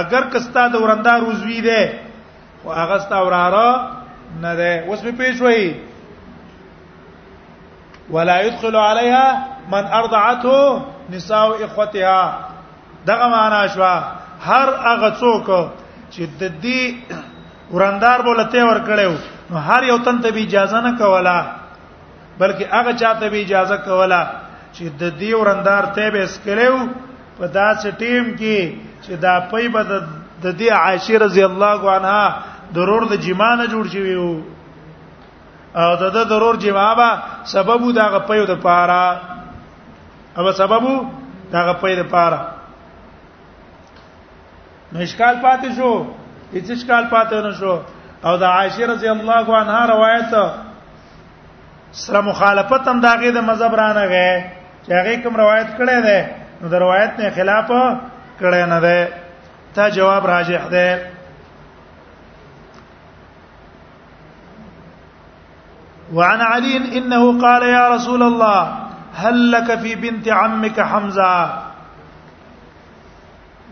اگر 0.00 0.22
کستا 0.34 0.62
د 0.72 0.74
ورنده 0.74 1.12
روزوی 1.24 1.60
دی 1.68 1.82
او 2.64 2.68
هغه 2.72 2.98
ستا 2.98 3.18
وراره 3.26 3.68
نه 4.42 4.52
ده 4.58 4.72
اوس 4.88 5.00
په 5.04 5.12
پیښ 5.20 5.42
وای 5.44 5.62
ولا 8.10 8.40
يدخل 8.46 8.76
عليها 8.76 9.26
من 9.72 9.84
ارضعته 10.00 10.58
نساء 11.10 11.48
اخوتها 11.64 12.16
دغه 13.06 13.26
معنا 13.28 13.66
شو 13.74 13.82
هر 14.48 14.68
هغه 14.88 15.08
څوک 15.20 15.48
چې 16.12 16.22
د 16.40 16.52
دې 16.62 16.80
وراندار 17.72 18.18
بولته 18.22 18.64
ور 18.66 18.78
کړو 18.86 19.12
نو 19.50 19.56
هر 19.58 19.82
یو 19.82 19.98
تن 19.98 20.20
ته 20.20 20.30
به 20.30 20.42
اجازه 20.42 20.80
نه 20.80 20.98
کوله 20.98 21.46
بلکې 22.40 22.62
هغه 22.70 22.92
چاته 22.92 23.28
به 23.28 23.40
اجازه 23.40 23.76
کوله 23.76 24.20
چې 24.74 24.84
د 25.00 25.04
دې 25.20 25.32
وراندار 25.34 25.84
ته 25.94 26.10
به 26.10 26.22
اس 26.24 26.40
کړو 26.46 26.88
په 27.38 27.46
داسې 27.46 27.88
ټیم 28.00 28.34
کې 28.34 28.60
چې 29.02 29.12
دا 29.20 29.34
پي 29.52 29.68
بد 29.68 29.90
د 30.42 30.46
دې 30.58 30.70
عائشه 30.80 31.16
رضی 31.24 31.42
الله 31.48 31.80
عنها 31.96 32.22
ضرور 32.76 33.02
د 33.12 33.14
جما 33.24 33.50
نه 33.60 33.66
جوړ 33.72 33.84
شي 33.92 34.16
وو 34.16 34.34
او 35.80 35.88
د 36.02 36.04
د 36.16 36.28
ضرور 36.32 36.54
جما 36.64 36.88
با 37.00 37.10
سبب 37.52 37.82
دا 37.96 38.06
غپیو 38.14 38.46
د 38.52 38.54
پاره 38.62 39.20
او 40.38 40.52
سبب 40.60 40.84
دا 41.52 41.60
غپیو 41.68 41.96
د 42.04 42.08
پاره 42.14 42.40
نو 44.92 44.98
اشکال 45.06 45.34
پاتې 45.42 45.68
شو 45.76 45.90
هیڅ 46.54 46.66
اشکال 46.72 47.04
پاتې 47.10 47.36
نه 47.48 47.52
شو 47.60 47.74
او 48.26 48.32
د 48.44 48.44
عائشه 48.54 48.86
رضی 48.94 49.08
الله 49.14 49.56
عنها 49.60 49.82
روایت 49.86 50.56
سره 52.06 52.20
مخالفت 52.32 52.88
هم 52.92 52.98
داغه 53.08 53.30
د 53.38 53.46
مذهب 53.52 53.74
رانه 53.82 54.04
غه 54.14 54.34
چې 54.86 54.92
هغه 54.98 55.16
کوم 55.22 55.36
روایت 55.44 55.68
کړي 55.78 56.02
ده 56.08 56.18
نو 56.62 56.68
د 56.68 56.74
روایت 56.82 57.12
نه 57.20 57.30
خلاف 57.36 57.68
کړه 58.40 58.66
نه 58.72 58.80
ده 58.84 59.00
ته 59.78 59.88
جواب 59.96 60.26
راجح 60.32 60.62
ده 60.74 60.86
وعن 66.18 66.40
علي 66.46 66.78
انه 66.98 67.18
قال 67.46 67.62
يا 67.72 67.82
رسول 67.96 68.22
الله 68.28 68.60
هل 69.24 69.36
لك 69.56 69.78
في 69.84 69.92
بنت 70.06 70.28
عمك 70.38 70.78
حمزه 70.94 71.34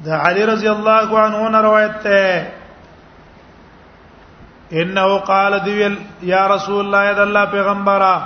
ده 0.06 0.14
علي 0.28 0.42
رضي 0.52 0.70
الله 0.76 1.08
عنه 1.24 1.60
روایت 1.70 1.96
ده 2.08 2.20
انه 4.84 5.08
قال 5.32 5.52
دي 5.64 5.72
يا 6.22 6.46
رسول 6.56 6.78
الله 6.84 7.02
يا 7.10 7.16
الله 7.22 7.44
پیغمبره 7.58 8.16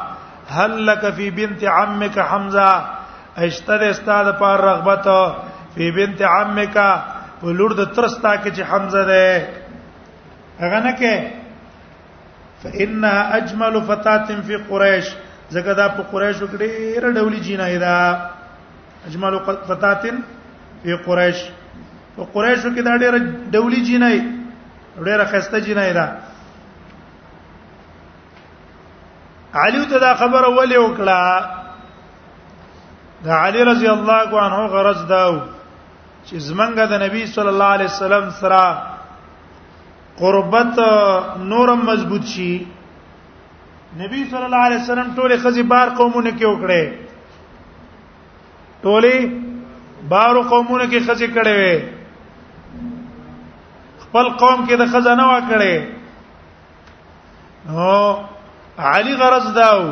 هل 0.61 0.73
لك 0.93 1.03
في 1.21 1.27
بنت 1.43 1.61
عمك 1.81 2.17
حمزه 2.35 2.73
اشته 3.47 3.77
د 3.81 3.83
استاد 3.95 4.25
پر 4.39 4.61
رغبت 4.69 5.07
فی 5.75 5.91
بنت 5.97 6.23
عمک 6.33 6.77
په 7.41 7.47
لور 7.59 7.71
د 7.81 7.85
ترستا 7.99 8.31
کې 8.37 8.51
چې 8.51 8.63
حمزه 8.71 9.05
ده 9.11 10.63
هغه 10.63 10.81
نه 10.87 10.93
کې 11.03 12.65
فانها 12.65 13.37
اجمل 13.39 13.79
فتات 13.91 14.33
فی 14.49 14.57
قریش 14.71 15.13
زګه 15.51 15.75
دا 15.83 15.87
په 15.89 16.03
قریش 16.03 16.37
کې 16.37 16.57
ډېر 16.65 17.05
ډولې 17.13 17.41
جینای 17.41 17.79
دا 17.85 19.07
اجمل 19.07 19.39
فتات 19.69 20.07
فی 20.87 20.97
قریش 21.07 21.45
په 22.17 22.25
قریش 22.35 22.63
کې 22.63 22.81
دا 22.89 22.97
ډېر 23.05 23.15
ډولې 23.51 23.81
جینای 23.91 24.19
ډېر 25.05 25.25
خسته 25.25 25.61
جینای 25.69 25.93
دا 26.01 26.09
علی 29.61 29.85
ته 29.93 29.99
دا 30.03 30.11
خبر 30.19 30.45
اول 30.47 30.75
وکړه 30.77 31.58
د 33.25 33.27
علي 33.45 33.61
رضی 33.71 33.87
الله 33.95 34.27
عنه 34.45 34.59
غرض 34.75 35.01
داو 35.11 35.33
چې 36.29 36.37
زمنګ 36.49 36.75
د 36.93 36.95
نبی 37.05 37.23
صلی 37.35 37.49
الله 37.53 37.71
علیه 37.79 37.91
وسلم 37.93 38.25
سره 38.41 38.65
قربت 40.21 40.77
نورم 41.53 41.81
مضبوط 41.91 42.25
شي 42.35 42.55
نبی 44.03 44.21
صلی 44.31 44.45
الله 44.49 44.63
علیه 44.69 44.83
وسلم 44.83 45.09
ټوله 45.19 45.35
خزي 45.45 45.63
بار 45.75 45.89
قومونه 46.01 46.31
کې 46.39 46.45
وکړي 46.47 46.85
ټوله 48.87 49.15
بار 50.17 50.35
قومونه 50.55 50.85
کې 50.87 51.01
خزي 51.11 51.29
کړي 51.37 51.53
وي 51.61 51.77
خپل 54.09 54.27
قوم 54.43 54.59
کې 54.67 54.75
د 54.79 54.85
خزانه 54.97 55.25
وا 55.31 55.41
کړي 55.53 55.77
نو 57.79 57.93
علي 58.91 59.13
غرض 59.23 59.47
داو 59.57 59.83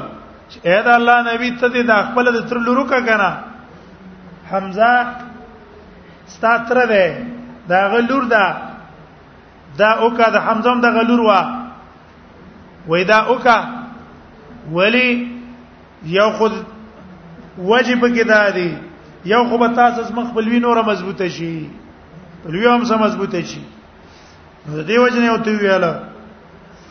چې 0.50 0.58
اې 0.70 0.78
دا 0.86 0.92
الله 0.98 1.16
نبی 1.32 1.48
ته 1.60 1.66
دې 1.74 1.82
دا 1.90 1.96
خپل 2.08 2.24
د 2.34 2.38
تر 2.50 2.58
لورو 2.66 2.84
کا 2.92 3.00
کنه 3.00 3.30
حمزه 4.50 4.90
ستاتره 6.34 6.84
ده 6.92 7.04
دا 7.68 7.80
غلور 7.92 8.24
ده 8.34 8.44
دا 9.78 9.90
اوکا 10.06 10.26
د 10.30 10.36
حمزه 10.46 10.70
هم 10.72 10.80
د 10.80 10.86
غلور 10.96 11.20
وا 11.26 11.40
وای 12.88 13.04
دا 13.04 13.18
اوکا 13.30 13.58
ولی 14.76 15.10
یو 16.18 16.30
خود 16.38 16.52
واجب 17.58 18.00
کې 18.14 18.24
دا 18.28 18.50
دی 18.54 18.74
یو 19.24 19.44
خو 19.50 19.58
به 19.58 19.68
تاسو 19.74 20.14
مخ 20.14 20.30
بلوي 20.34 20.58
نوره 20.60 20.82
مضبوطه 20.82 21.28
شي 21.28 21.70
بلوي 22.44 22.66
هم 22.66 22.84
سم 22.84 22.98
مضبوطه 23.02 23.42
شي 23.42 23.60
د 24.66 24.86
دې 24.86 24.98
وجنه 25.02 25.30
او 25.30 25.36
تی 25.42 25.50
ویاله 25.56 26.00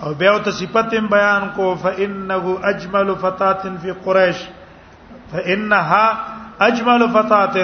او 0.04 0.14
بیا 0.20 0.40
ته 0.44 0.52
صفت 0.52 0.96
بیان 1.12 1.48
کو 1.56 1.76
فانه 1.82 2.58
اجمل 2.70 3.16
فتات 3.22 3.62
فی 3.82 3.92
قریش 4.04 4.36
فانها 5.32 6.08
اجمل 6.68 7.02
فتات 7.14 7.56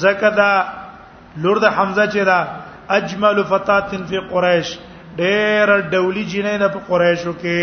زکدا 0.00 0.52
لور 1.36 1.56
د 1.62 1.64
حمزه 1.78 2.04
چې 2.06 2.24
دا 2.30 2.40
اجمل 2.98 3.36
فتات 3.48 3.90
فی 4.08 4.18
قریش 4.32 4.68
ډېر 5.18 5.68
ډولی 5.92 6.24
جنې 6.24 6.60
نه 6.62 6.68
په 6.68 6.80
قریشو 6.88 7.32
کې 7.42 7.60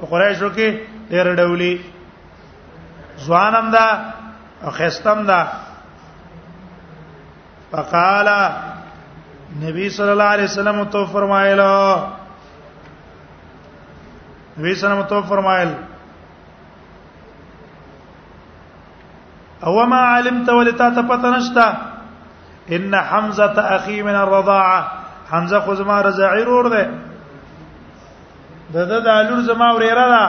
په 0.00 0.06
قریشو 0.12 0.48
کې 0.56 0.78
ډېر 1.10 1.26
ډولی 1.40 1.74
ځوانم 3.26 3.66
دا 3.72 3.88
او 4.64 4.70
خستم 4.78 5.18
دا 5.26 5.40
فقالا 7.70 8.38
نبی 9.62 9.88
صلی 9.96 10.10
الله 10.10 10.24
علیه 10.34 10.44
وسلم 10.48 10.82
تو 10.92 11.04
فرمایل 11.12 11.60
نبی 14.58 14.74
صلی 14.74 14.74
الله 14.74 14.74
علیه 14.74 14.86
وسلم 14.86 15.02
تو 15.08 15.20
فرمایل 15.28 15.68
او 19.62 19.86
ما 19.86 19.98
علمت 20.16 20.48
ولتا 20.48 20.90
تطنشتا 20.90 21.68
ان 22.76 22.94
حمزه 22.96 23.60
اخي 23.76 24.02
من 24.02 24.14
الرضاعه 24.14 24.84
حمزه 25.30 25.60
خو 25.60 25.74
زما 25.74 26.00
رضاعي 26.02 26.44
رور 26.44 26.68
ده 26.68 26.84
دغه 28.74 29.00
د 29.00 29.08
الور 29.18 29.40
زما 29.40 29.68
وريره 29.74 30.04
ده 30.14 30.24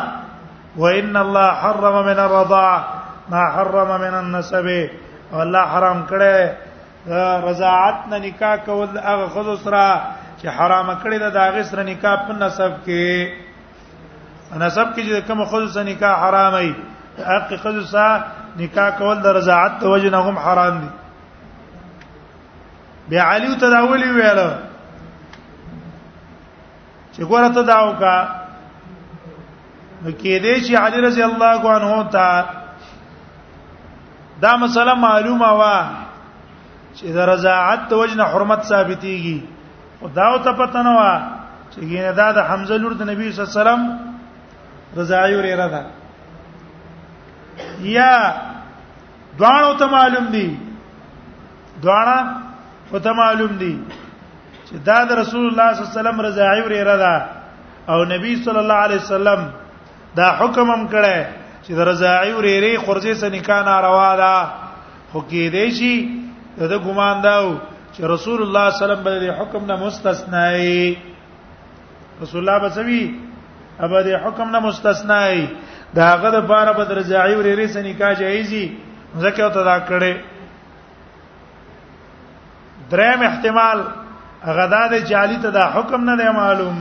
وان 0.77 1.15
الله 1.17 1.47
حرم 1.61 1.95
من 2.05 2.19
الرضاعه 2.27 2.79
ما 3.29 3.43
حرم 3.55 3.89
من 4.01 4.13
النسب 4.21 4.87
والله 5.35 5.61
حرام 5.75 6.05
کړه 6.09 6.37
رضاعت 7.07 7.97
نه 8.09 8.17
نکاح 8.19 8.55
کول 8.65 8.97
هغه 8.97 9.27
خود 9.27 9.55
سره 9.63 10.01
چې 10.41 10.47
حرام 10.57 10.89
کړی 11.03 11.17
دا 11.19 11.29
داغه 11.29 11.63
سره 11.69 11.83
نکاح 11.93 12.15
په 12.27 12.33
نسب 12.33 12.71
کې 12.85 13.09
نسب 14.59 14.95
کې 14.95 15.01
چې 15.01 15.27
کوم 15.27 15.41
خود 15.45 15.63
سره 15.73 15.83
نکاح 15.83 16.13
حرام 16.27 16.53
ای 16.59 16.71
حق 17.29 17.49
خود 17.61 17.75
سره 17.89 18.23
نکاح 18.61 18.89
کول 18.97 19.17
د 19.21 19.27
رضاعت 19.37 19.73
د 19.81 19.83
وجه 19.83 20.09
نه 20.09 20.19
هم 20.29 20.37
حرام 20.37 20.75
دي 20.79 20.87
بیا 23.09 23.21
علی 23.35 23.49
تداولی 23.65 24.09
ویل 24.11 24.39
چې 27.13 27.21
ګوره 27.21 27.49
تداو 27.59 27.89
کا 28.01 28.17
نو 30.03 30.11
کې 30.11 30.41
دې 30.41 30.67
چې 30.67 30.73
علی 30.83 30.99
رضی 31.07 31.21
الله 31.23 31.59
عنه 31.75 31.91
ته 32.17 32.29
دا 34.41 34.51
مسله 34.65 34.93
معلومه 35.05 35.49
وه 35.61 35.79
چې 36.97 37.07
د 37.15 37.17
رضاعت 37.33 37.79
د 37.91 37.93
وجنه 38.01 38.23
حرمت 38.31 38.61
ثابتيږي 38.71 39.37
او 40.01 40.07
دا 40.17 40.25
او 40.33 40.39
ته 40.45 40.51
پته 40.59 40.79
نه 40.85 40.91
و 40.97 41.01
چې 41.73 41.79
ګینه 41.91 42.11
دا 42.21 42.27
د 42.37 42.39
حمزه 42.49 42.75
لور 42.79 42.93
د 42.97 43.03
نبی 43.11 43.23
صلی 43.31 43.41
الله 43.43 43.49
علیه 43.51 43.61
وسلم 43.61 43.83
رضاعي 44.99 45.33
ورې 45.35 45.69
ده 45.73 45.81
یا 47.95 48.11
دوانو 49.37 49.71
ته 49.79 49.85
معلوم 49.97 50.25
دي 50.35 50.47
دواړه 51.83 52.17
او 52.93 52.99
ته 53.05 53.11
معلوم 53.21 53.51
دي 53.61 53.75
چې 54.69 54.75
دا 54.89 54.99
د 55.09 55.11
رسول 55.21 55.45
الله 55.47 55.71
صلی 55.73 55.81
الله 55.81 55.91
علیه 55.91 55.99
وسلم 55.99 56.17
رضاعي 56.27 56.61
ورې 56.63 56.83
ده 57.03 57.15
او 57.91 57.97
نبی 58.13 58.31
صلی 58.43 58.59
الله 58.63 58.79
علیه 58.87 58.99
وسلم 59.03 59.41
دا 60.19 60.27
حکم 60.39 60.67
هم 60.75 60.87
کړی 60.93 61.17
چې 61.67 61.71
د 61.77 61.79
رضاعي 61.91 62.31
ورې 62.35 62.53
ری 62.63 62.73
خورځې 62.77 63.13
سره 63.21 63.29
نکاح 63.35 63.59
ناروا 63.71 64.11
ده 64.23 64.35
خو 65.11 65.19
کې 65.29 65.43
دی 65.55 65.71
شي 65.77 65.95
نو 66.59 66.67
د 66.71 66.75
ګمان 66.85 67.15
داو 67.25 67.47
چې 67.93 67.99
رسول 68.15 68.39
الله 68.43 68.65
صلی 68.69 68.75
الله 68.75 68.75
علیه 68.75 69.01
وسلم 69.03 69.03
به 69.07 69.33
حکم 69.39 69.63
نه 69.71 69.75
مستثنای 69.85 70.97
رسول 72.23 72.39
الله 72.43 72.57
بسوی 72.65 73.01
ابدا 73.85 74.17
حکم 74.25 74.47
نه 74.55 74.59
مستثنای 74.67 75.37
دا 75.95 76.03
هغه 76.13 76.29
د 76.35 76.45
بار 76.49 76.67
بدر 76.77 76.95
رجعی 76.97 77.35
ورې 77.35 77.53
رې 77.59 77.67
سنې 77.73 77.93
کا 77.99 78.13
جایزي 78.21 78.63
ځکه 79.23 79.39
او 79.43 79.49
ته 79.55 79.61
دا 79.69 79.77
کړې 79.87 80.13
درېم 82.91 83.21
احتمال 83.29 83.79
غدا 84.59 84.83
د 84.93 84.95
جالی 85.09 85.37
ته 85.45 85.49
دا 85.57 85.65
حکم 85.75 86.03
نه 86.09 86.15
دی 86.23 86.29
معلوم 86.37 86.77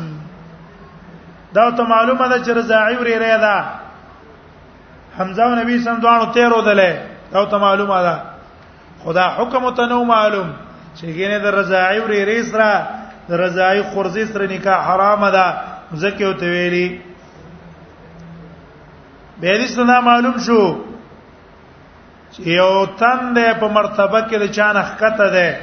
دا 1.57 1.70
ته 1.79 1.83
معلومه 1.95 2.29
ده 2.29 2.39
چې 2.45 2.51
رضاعی 2.61 2.97
ورې 2.97 3.18
رې 3.22 3.39
ده 3.47 3.64
حمزه 5.18 5.43
او 5.43 5.55
نبی 5.62 5.79
سم 5.83 5.97
دوانو 6.07 6.33
13 6.39 6.64
دله 6.70 6.95
دا 7.33 7.45
ته 7.51 7.57
معلومه 7.66 7.99
ده 8.07 8.14
خدا 9.05 9.26
حکم 9.38 9.70
ته 9.78 9.86
نو 9.88 10.05
معلوم 10.11 10.50
چې 10.96 11.07
ګینه 11.16 11.38
د 11.44 11.55
رضاعی 11.59 11.98
ورې 12.00 12.20
ریس 12.28 12.55
را 12.61 12.70
د 13.28 13.32
رضاعی 13.40 13.82
خورزی 13.92 14.24
سره 14.32 14.46
نکاح 14.52 14.80
حرام 14.88 15.26
ده 15.36 15.46
زکه 16.05 16.24
او 16.26 16.32
تویلی 16.42 16.88
به 19.40 19.59
دې 19.61 19.68
سنا 19.76 19.98
معلوم 20.09 20.38
شو 20.46 20.61
چې 22.32 22.40
یو 22.57 22.86
تن 23.02 23.32
ده 23.40 23.52
په 23.64 23.68
مرتبه 23.76 24.20
کې 24.20 24.36
د 24.36 24.50
چانه 24.57 24.82
خکته 24.90 25.28
ده 25.36 25.61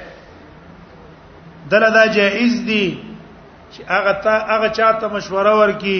دله 1.73 1.89
دا 1.97 2.05
جائز 2.19 2.53
دي 2.69 2.85
چې 3.71 3.79
هغه 3.91 4.13
تا 4.27 4.33
هغه 4.53 4.69
چاته 4.79 5.07
مشوره 5.17 5.55
ورکي 5.63 5.99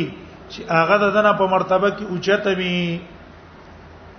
چې 0.49 0.71
هغه 0.77 0.97
د 1.03 1.13
دنه 1.19 1.33
په 1.43 1.47
مرتبه 1.57 1.91
کې 1.91 2.03
اوچته 2.09 2.55
وي 2.55 3.01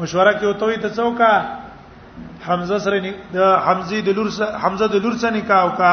مشوره 0.00 0.32
کې 0.32 0.44
وته 0.46 0.76
ته 0.82 0.88
څوکا 0.88 1.32
حمزه 2.46 2.78
سره 2.78 2.98
د 3.34 3.38
حمزه 3.66 4.00
د 4.00 4.08
لور 4.16 4.30
سره 4.38 4.52
حمزه 4.62 4.86
د 4.88 4.94
لور 5.04 5.12
سره 5.20 5.30
نکاح 5.36 5.64
وکا 5.64 5.92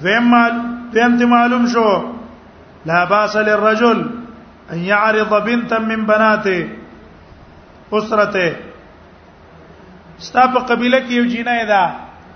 دویم 0.00 0.24
مال 0.34 0.52
دویم 0.92 1.18
ته 1.18 1.26
معلوم 1.26 1.66
شو 1.74 1.86
لا 2.86 3.04
باس 3.04 3.36
للرجل 3.36 3.98
ان 4.72 4.78
يعرض 4.78 5.32
بنتا 5.46 5.78
من 5.78 6.04
بناته 6.06 6.68
اسرته 7.92 8.50
ستا 10.18 10.42
په 10.46 10.58
قبيله 10.58 10.98
کې 11.00 11.12
یو 11.12 11.24
جنای 11.34 11.66
ده 11.66 11.84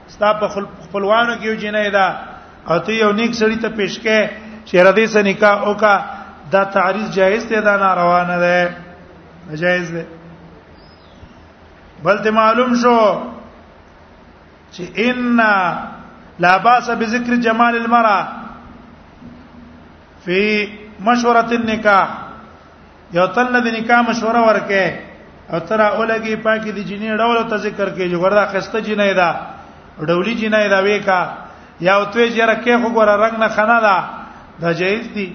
ستا 0.08 0.32
په 0.40 0.48
خپلوانو 0.88 1.34
کې 1.36 1.44
یو 1.44 1.54
جنای 1.54 1.90
ده 1.90 2.06
او 2.68 2.78
ته 2.78 2.92
یو 2.92 3.12
نیک 3.12 3.30
سړی 3.32 3.58
ته 3.62 3.68
پېښ 3.68 4.00
کې 4.02 4.43
چیرې 4.74 4.92
دې 4.96 5.04
سره 5.14 5.22
نکاح 5.30 5.56
وکا 5.70 5.94
دا 6.52 6.62
تعریض 6.74 7.08
جایز 7.16 7.42
دی 7.48 7.60
دا 7.62 7.76
ناروا 7.78 8.22
نه 8.30 8.36
ده 8.38 8.76
ناجایز 9.50 9.90
ده 9.94 10.04
بلته 12.04 12.30
معلوم 12.30 12.74
شو 12.82 12.98
چې 14.74 14.82
ان 15.06 15.38
لا 16.38 16.58
باس 16.58 16.90
بذکر 16.90 17.32
جمال 17.46 17.74
المرأه 17.76 18.28
فی 20.24 20.40
مشوره 21.06 21.48
النکاح 21.58 22.06
یو 23.14 23.26
تل 23.26 23.54
د 23.60 23.66
نکاح 23.78 23.98
مشوره 24.10 24.40
ورکه 24.48 24.82
او 25.52 25.58
تر 25.68 25.80
اولګي 25.90 26.36
پاکي 26.42 26.70
د 26.72 26.78
جنې 26.88 27.18
ډول 27.22 27.48
ته 27.50 27.56
ذکر 27.56 27.88
کې 27.94 28.10
جو 28.12 28.18
وردا 28.20 28.44
خسته 28.46 28.78
جنې 28.82 29.14
ده 29.22 29.30
ډولي 30.08 30.34
جنې 30.34 30.68
ده 30.74 30.78
وېکا 30.84 31.28
یا 31.86 31.94
او 31.94 32.04
توې 32.12 32.26
جره 32.36 32.54
کې 32.64 32.82
خو 32.82 32.88
ګور 32.96 33.08
رنگ 33.22 33.38
نه 33.38 33.48
خنا 33.48 33.80
ده 33.88 33.96
دا 34.62 34.72
جایز 34.80 35.06
دي 35.14 35.26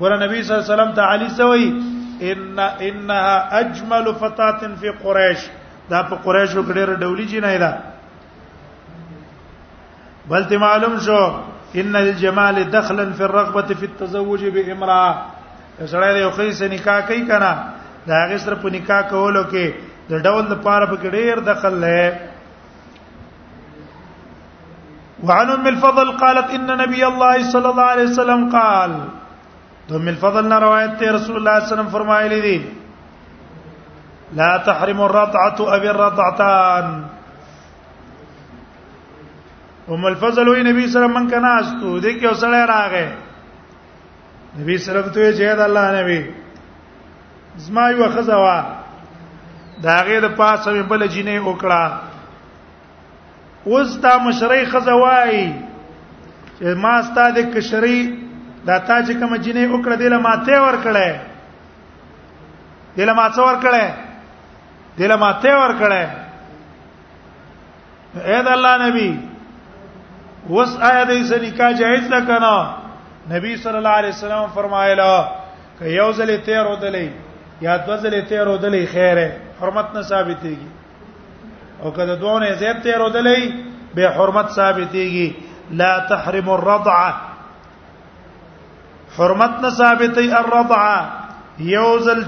ګور 0.00 0.16
نبی 0.22 0.42
صلی 0.42 0.54
الله 0.54 0.64
علیه 0.64 0.74
وسلم 0.76 0.92
ته 0.92 1.02
علی 1.14 1.28
سوی 1.28 1.64
ان 2.30 2.58
انها 2.58 3.48
اجمل 3.60 4.10
فتات 4.20 4.60
فی 4.80 4.90
قریش 5.02 5.40
دا 5.90 6.00
په 6.08 6.16
قریش 6.16 6.50
کې 6.54 6.72
ډېر 6.72 6.88
ډولی 7.02 7.26
جنای 7.32 7.58
ده 7.64 7.72
بل 10.32 10.44
ته 10.52 10.58
معلوم 10.66 10.98
شو 11.06 11.22
ان 11.80 11.96
الجمال 12.02 12.62
دخلا 12.76 13.08
فی 13.16 13.24
الرغبه 13.24 13.74
فی 13.80 13.86
التزوج 13.90 14.44
بامراه 14.44 15.12
سړی 15.86 16.16
یو 16.22 16.30
خیسه 16.38 16.68
نکاح 16.76 17.00
کوي 17.10 17.20
کنه 17.32 17.50
دا 18.08 18.22
غیر 18.30 18.54
په 18.62 18.68
نکاح 18.78 19.02
کولو 19.10 19.44
کې 19.44 19.72
د 20.10 20.22
ډول 20.24 20.46
د 20.52 20.64
پاره 20.68 20.90
په 20.92 20.96
کې 20.96 21.08
ډېر 21.08 21.38
دخل 21.52 21.74
لري 21.86 22.12
وعن 25.24 25.50
ام 25.50 25.66
الفضل 25.66 26.12
قالت 26.16 26.50
ان 26.58 26.66
نبي 26.78 27.04
الله 27.06 27.50
صلى 27.50 27.68
الله 27.68 27.82
عليه 27.82 28.02
وسلم 28.04 28.48
قال 28.52 28.92
ام 29.98 30.08
الفضل 30.14 30.48
نے 30.48 30.54
روایت 30.64 31.02
ہے 31.02 31.10
رسول 31.16 31.36
اللہ 31.36 31.56
صلی 31.58 31.58
اللہ 31.58 31.60
علیہ 31.60 31.72
وسلم 31.72 31.88
فرمائے 31.92 32.28
لی 32.32 32.40
دی 32.46 32.56
لا 34.40 34.48
تحرم 34.70 35.00
الرضعه 35.02 35.76
ابي 35.76 35.88
الرضعتان 35.94 36.92
ام 39.96 40.04
الفضل 40.12 40.48
وی 40.48 40.62
نبی 40.70 40.86
سره 40.96 41.06
من 41.16 41.28
کنا 41.34 41.52
استو 41.62 41.92
دې 41.98 42.18
کې 42.18 42.26
وسړی 42.30 42.66
راغې 42.72 44.58
نبی 44.60 44.74
وسلم 44.82 45.08
تو 45.14 45.20
چې 45.20 45.56
د 45.62 45.66
الله 45.68 46.00
نبی 46.00 46.20
زما 47.68 47.86
یو 47.96 48.10
خزوا 48.18 48.56
داغه 49.88 50.20
د 50.26 50.36
پاسه 50.42 50.82
بل 50.82 51.06
جنې 51.06 51.38
وکړه 51.46 52.12
اوس 53.70 53.90
تا 54.02 54.12
مشرۍ 54.24 54.62
خزوای 54.70 55.42
چې 56.58 56.64
ما 56.82 56.94
ستاده 57.08 57.42
کشرۍ 57.54 58.00
دا 58.66 58.76
تا 58.86 58.96
چې 59.06 59.12
کوم 59.20 59.32
جنې 59.36 59.64
وکړه 59.72 59.96
دله 60.02 60.18
ماته 60.26 60.56
ور 60.64 60.76
کړه 60.84 61.08
دله 62.98 63.12
ماته 63.20 63.40
ور 63.48 63.56
کړه 63.64 63.84
دله 65.00 65.16
ماته 65.24 65.50
ور 65.62 65.72
کړه 65.82 66.02
اے 68.28 68.38
د 68.50 68.52
الله 68.54 68.74
نبی 68.86 69.10
وس 70.54 70.70
آیا 70.90 71.04
دې 71.10 71.20
سره 71.34 71.44
نکاح 71.46 71.70
جائز 71.82 72.04
ده 72.14 72.20
کنه 72.30 72.54
نبی 73.34 73.52
صلی 73.66 73.76
الله 73.82 73.96
علیه 74.00 74.14
وسلم 74.16 74.46
فرمایلا 74.60 75.10
ک 75.78 75.82
یو 75.82 76.12
ځلې 76.12 76.36
تیر 76.46 76.64
ودلې 76.66 77.08
یا 77.60 77.76
دوه 77.76 77.96
ځلې 78.02 78.28
تیر 78.32 78.46
ودلې 78.48 78.84
خیره 78.96 79.28
حرمت 79.60 79.86
نه 79.98 80.02
ثابتېږي 80.02 80.85
او 81.82 81.90
کله 81.92 82.16
دوونه 82.20 82.52
زیات 82.60 82.82
ته 82.84 82.92
رودلې 82.92 83.52
به 83.94 84.10
حرمت 84.18 84.48
ثابتېږي 84.58 85.36
لا 85.80 85.92
تحرم 86.12 86.48
الرضعه 86.48 87.14
حرمت 89.16 89.54
نه 89.64 89.70
ثابتې 89.70 90.34
الرضعه 90.40 91.08
یوزل 91.72 92.22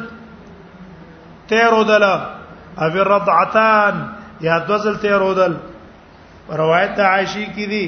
تیرودل 1.53 2.05
او 2.05 2.85
الرضعتان 2.89 4.05
یا 4.49 4.59
دوزل 4.69 4.95
تیرودل 5.07 5.55
روایت 6.63 7.01
عائشی 7.13 7.45
کی 7.55 7.67
دی 7.73 7.85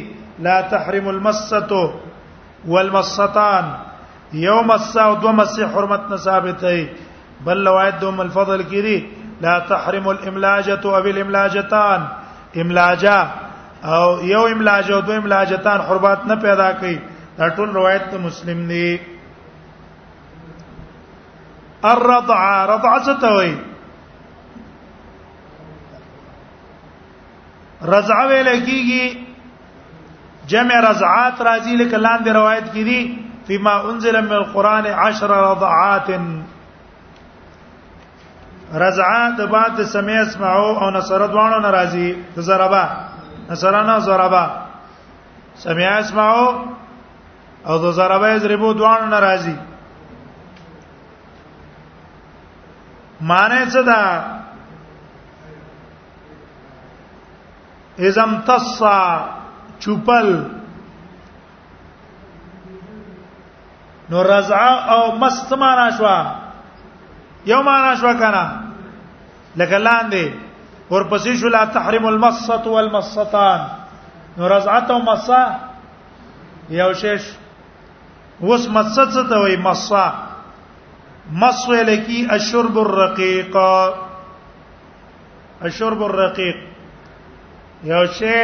لا 0.46 0.60
تحرم 0.72 1.08
المسته 1.08 1.84
والمسطان 2.68 3.64
يوم 4.40 4.70
الساو 4.72 5.14
دومس 5.22 5.58
حرمت 5.74 6.00
نه 6.10 6.88
بل 7.44 7.66
روایت 7.68 8.00
دوم 8.00 8.20
الفضل 8.20 8.62
کی 8.70 8.80
لا 9.44 9.52
تحرم 9.68 10.08
الاملاجه 10.10 10.80
او 10.84 10.98
الاملاجتان 11.12 12.06
املاجه 12.56 13.28
او 13.84 14.20
یو 14.32 14.46
املاجه 14.46 14.94
او 14.94 15.00
دو 15.00 15.12
املاجتان 15.12 15.80
حربات 15.82 16.26
نه 16.26 16.34
پیدا 16.42 16.72
کوي 16.72 16.98
دا 17.38 17.48
ټول 17.48 17.70
روایت 17.74 18.14
مسلم 18.20 18.66
دی 18.68 19.00
الرضع 21.92 22.66
رضع 22.74 22.98
ستوي 23.04 23.54
رضع 27.92 28.18
ویل 28.28 28.48
کیږي 28.66 29.18
جمع 30.46 30.80
رضعات 30.90 31.40
راځي 31.40 31.76
لکه 31.76 31.96
لاندې 31.96 32.28
روایت 32.40 32.64
کړي 32.74 33.00
فيما 33.46 33.74
انزل 33.90 34.14
من 34.24 34.32
القران 34.42 34.84
10 34.86 35.26
رضعات 35.26 36.08
رضعه 38.74 39.30
د 39.38 39.46
بعد 39.50 39.82
سمع 39.92 40.20
اسمعو 40.22 40.68
او 40.78 40.90
نصر 40.90 41.26
دوانو 41.26 41.58
ناراضي 41.60 42.08
ضربا 42.38 42.84
نصرانا 43.50 43.98
ضربا 43.98 44.44
سمع 45.56 45.98
اسمعو 45.98 46.48
او 47.66 47.78
د 47.78 47.82
ضربه 47.90 48.38
ضربو 48.38 48.72
دوانو 48.72 49.06
ناراضي 49.06 49.56
معنی 53.20 53.66
څه 53.70 53.80
ده 53.82 54.00
ازم 58.06 58.38
تصا 58.46 59.24
چوپل 59.80 60.44
نو 64.10 64.22
رضعه 64.22 64.72
او 64.94 65.16
مست 65.18 65.52
معنا 65.54 65.90
شوه 65.90 66.39
یو 67.46 67.62
معنا 67.62 67.94
شو 68.00 68.12
کنه 68.18 68.42
لکه 69.56 69.78
لاندې 69.78 70.24
ورپسې 70.90 71.36
شو 71.40 71.48
لا 71.48 71.64
تحرم 71.74 72.06
المصه 72.06 72.66
والمصتان 72.66 73.60
نو 74.38 74.46
رزعت 74.54 74.90
او 74.90 74.98
مصا 75.02 75.54
یو 76.80 76.92
شش 77.02 77.22
وس 78.40 78.66
مصه 78.68 79.04
څه 79.10 79.28
ته 79.30 79.38
وای 79.42 79.56
مصا 79.68 80.06
مص 81.44 81.60
لکی 81.68 82.18
الشرب 82.36 82.74
الرقيق 82.78 83.54
الشرب 85.62 86.00
الرقيق 86.04 86.56
یو 87.84 88.06
شی 88.18 88.36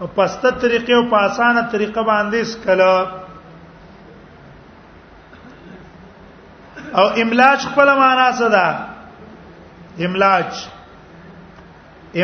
او 0.00 0.06
پسته 0.06 0.50
طریقې 0.50 0.90
او 0.96 1.02
په 1.10 1.16
اسانه 1.26 1.62
طریقه 1.72 2.02
باندې 2.02 2.44
سکلو 2.54 3.06
او 7.00 7.04
املاج 7.20 7.64
خپل 7.66 7.88
معنا 7.98 8.30
څه 8.38 8.48
ده 8.54 10.04
املاج 10.06 10.66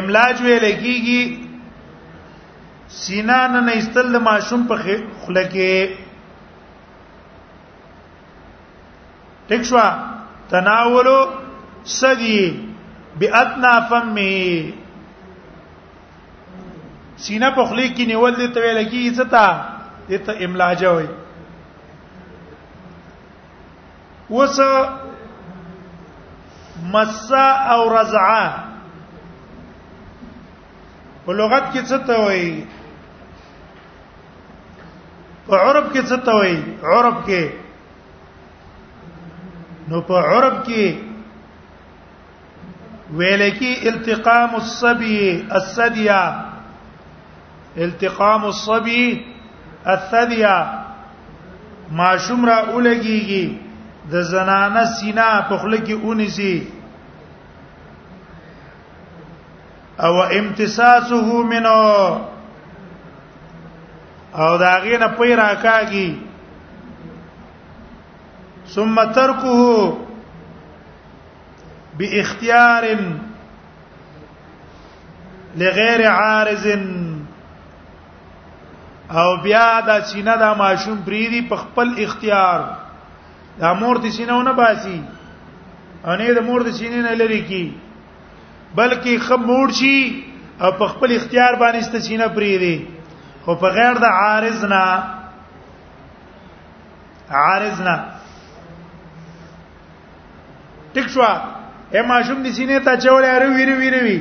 املاج 0.01 0.41
ویل 0.43 0.65
کیږي 0.83 1.49
سینا 2.99 3.39
نه 3.55 3.73
استل 3.79 4.13
د 4.17 4.23
ماشوم 4.29 4.63
په 4.73 4.77
خله 5.25 5.45
کې 5.53 5.73
تښوا 9.49 9.87
تناولو 10.53 11.19
سدي 11.95 12.39
بأتنا 13.23 13.73
فمه 13.93 14.61
سینا 17.25 17.51
په 17.59 17.65
خله 17.65 17.87
کې 17.95 18.05
نیول 18.13 18.35
دي 18.43 18.49
ته 18.55 18.61
ویل 18.61 18.81
کیږي 18.91 19.11
څه 19.19 19.25
تا 19.35 19.47
دته 20.15 20.33
املاجه 20.49 20.93
وایي 20.99 21.11
وس 24.31 24.59
مسا 26.93 27.47
او 27.73 27.83
رزعا 27.97 28.45
په 31.25 31.31
لغت 31.39 31.65
کې 31.73 31.83
څه 31.91 31.99
ته 32.11 32.15
وایي 32.25 32.53
په 35.47 35.55
عرب 35.67 35.87
کې 35.93 36.03
څه 36.09 36.17
ته 36.29 36.33
وایي 36.39 36.61
عرب 36.97 37.17
کې 37.27 37.43
نو 39.93 39.99
په 40.09 40.17
عرب 40.33 40.57
کې 40.67 40.83
ویل 43.19 43.43
کې 43.59 43.73
التقام 43.93 44.51
الصبي 44.61 45.17
الثديا 45.61 46.21
التقام 47.89 48.45
الصبي 48.53 49.03
الثديا 49.97 50.57
ما 51.99 52.09
شمره 52.29 52.57
اولګيږي 52.73 53.45
د 54.11 54.15
زنانه 54.33 54.85
سینا 54.97 55.29
په 55.49 55.57
خله 55.61 55.79
کې 55.87 55.93
اونسي 55.93 56.69
او 60.01 60.15
امتساسه 60.23 61.31
منو 61.53 61.79
او 64.43 64.57
دا 64.65 64.75
غینه 64.85 65.07
پوی 65.17 65.37
راکاږي 65.37 66.11
ثم 68.75 69.05
ترکه 69.13 69.93
باختيار 71.99 72.85
لغیر 75.57 76.09
عارض 76.11 76.67
او 79.11 79.37
بیا 79.43 79.81
دا 79.87 80.01
سینه 80.01 80.37
دا 80.37 80.55
ماشوم 80.55 80.99
بریدي 81.07 81.41
په 81.49 81.57
خپل 81.57 81.89
اختیار 82.05 82.61
دا 83.59 83.73
مور 83.81 83.97
د 84.05 84.07
سینونه 84.17 84.53
باسي 84.61 84.99
انې 86.05 86.35
د 86.39 86.41
مور 86.49 86.61
د 86.67 86.71
سینې 86.79 87.01
نه 87.09 87.15
لری 87.21 87.41
کی 87.51 87.67
بلکې 88.75 89.19
خب 89.27 89.41
مور 89.51 89.69
شي 89.81 89.99
او 90.63 90.71
په 90.81 90.87
خپل 90.93 91.15
اختیار 91.17 91.53
باندې 91.63 91.79
است 91.83 91.97
سینه 92.09 92.27
پری 92.35 92.53
دی 92.65 92.77
خو 93.45 93.55
په 93.63 93.69
غیر 93.77 93.95
د 94.05 94.07
عارض 94.19 94.65
نه 94.73 94.85
عارض 97.43 97.81
نه 97.87 97.97
ټیک 100.95 101.09
شو 101.15 101.23
اے 101.93 102.01
ماشوم 102.13 102.39
د 102.43 102.47
سینې 102.47 102.85
ته 102.87 102.97
چولې 103.03 103.29
اره 103.35 103.49
ویری 103.57 103.73
ویری 103.83 104.01
وی 104.07 104.19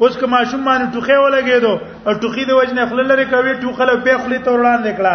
اوس 0.00 0.16
که 0.20 0.26
ماشوم 0.26 0.64
باندې 0.68 0.92
ټوخه 0.94 1.16
ولګېدو 1.20 1.74
او 2.08 2.12
ټوخي 2.20 2.44
د 2.48 2.52
وجنه 2.60 2.86
خلل 2.88 3.06
لري 3.12 3.24
کوي 3.32 3.54
ټوخه 3.64 3.80
له 3.90 3.96
به 4.06 4.18
خلی 4.24 4.38
ته 4.38 4.50
وړاندې 4.52 4.92
کړه 4.98 5.14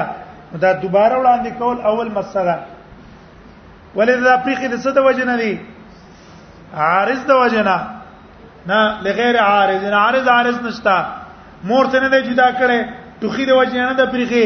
دا 0.64 0.72
دوباره 0.84 1.16
وړاندې 1.24 1.50
کول 1.60 1.78
اول 1.90 2.08
مسله 2.18 2.56
ولې 3.96 4.14
دا 4.30 4.36
پریخي 4.46 4.68
د 4.72 4.76
څه 4.84 4.92
د 4.98 5.00
وجه 5.08 5.26
نه 5.32 5.36
دي 5.42 5.54
عارض 6.88 7.22
د 7.32 7.34
وجه 7.44 7.62
نه 7.70 7.78
نه 8.72 8.80
لغیر 9.06 9.36
عارض 9.50 9.82
نه 9.92 9.98
عارض 10.06 10.28
عارض 10.36 10.58
نشتا 10.68 10.98
مور 11.70 11.86
ته 11.94 12.00
نه 12.04 12.10
دی 12.14 12.20
جدا 12.30 12.48
کړي 12.60 12.80
توخي 13.24 13.46
د 13.50 13.58
وجه 13.60 13.82
نه 13.88 13.94
د 14.02 14.12
پریخي 14.14 14.46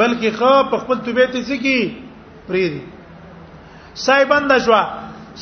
بلکې 0.00 0.28
خو 0.38 0.52
په 0.70 0.76
خپل 0.82 0.96
توبه 1.08 1.26
ته 1.34 1.40
سکی 1.50 1.80
پری 2.48 2.64
دي 2.74 2.82
سای 4.04 4.24
بند 4.30 4.52
شو 4.66 4.76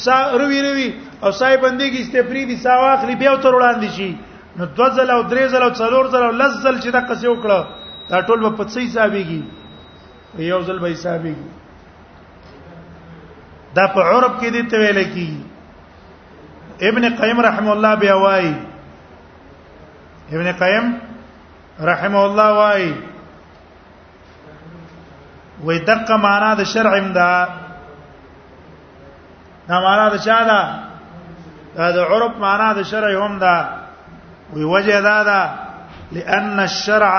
سا 0.04 0.14
روي 0.40 0.60
روي 0.66 0.88
او 1.22 1.30
سای 1.40 1.56
بندي 1.64 1.90
کې 1.90 2.02
ست 2.08 2.16
پری 2.30 2.42
دي 2.48 2.56
سا 2.64 2.76
واخلي 2.82 3.14
بیا 3.22 3.36
تر 3.44 3.52
وړاندې 3.54 3.88
شي 3.98 4.10
نو 4.58 4.64
دو 4.78 4.86
ځله 4.96 5.12
او 5.14 5.22
درې 5.30 5.44
ځله 5.52 5.64
او 5.66 5.72
څلور 5.82 6.04
ځله 6.14 6.26
او 6.28 6.32
لس 6.42 6.52
ځله 6.64 6.78
چې 6.84 6.90
دا 6.96 7.00
قصې 7.08 7.26
وکړه 7.28 7.60
دا 8.10 8.18
ټول 8.26 8.38
په 8.46 8.50
پڅې 8.58 8.78
حسابيږي 8.88 9.42
یو 10.52 10.58
ځل 10.68 10.78
به 10.78 10.88
حسابيږي 10.94 11.46
دا 13.76 13.84
په 13.94 14.00
عرب 14.10 14.32
کې 14.40 14.48
دي 14.54 14.62
ته 14.70 14.76
ویل 14.82 15.00
کی 15.14 15.28
ابن 16.88 17.04
قیم 17.20 17.38
رحم 17.48 17.68
الله 17.72 17.92
بیا 18.02 18.16
وای 18.24 18.48
ابن 20.34 20.48
قیم 20.62 20.86
رحم 21.90 22.14
الله 22.22 22.48
وای 22.60 22.84
وې 25.64 25.76
دقه 25.88 26.16
معنا 26.26 26.50
د 26.60 26.64
شرع 26.72 26.92
امدا 27.00 27.34
دا 29.68 29.76
معنا 29.86 30.06
د 30.14 30.16
چا 30.28 30.40
دا 30.50 30.60
دا 31.96 32.02
عرب 32.10 32.32
معنا 32.46 32.68
د 32.78 32.82
شرع 32.90 33.12
هم 33.24 33.38
دا 33.44 33.56
وی 34.56 34.64
وجه 34.72 35.00
دا 35.08 35.18
دا 35.30 35.40
لأن 36.16 36.60
الشرع 36.60 37.14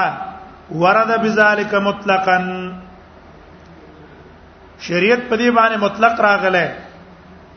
ورد 0.83 1.11
بذلك 1.23 1.73
مطلقا 1.87 2.37
شریعت 4.79 5.19
په 5.29 5.37
دې 5.37 5.49
باندې 5.51 5.77
مطلق 5.81 6.19
راغله 6.21 6.75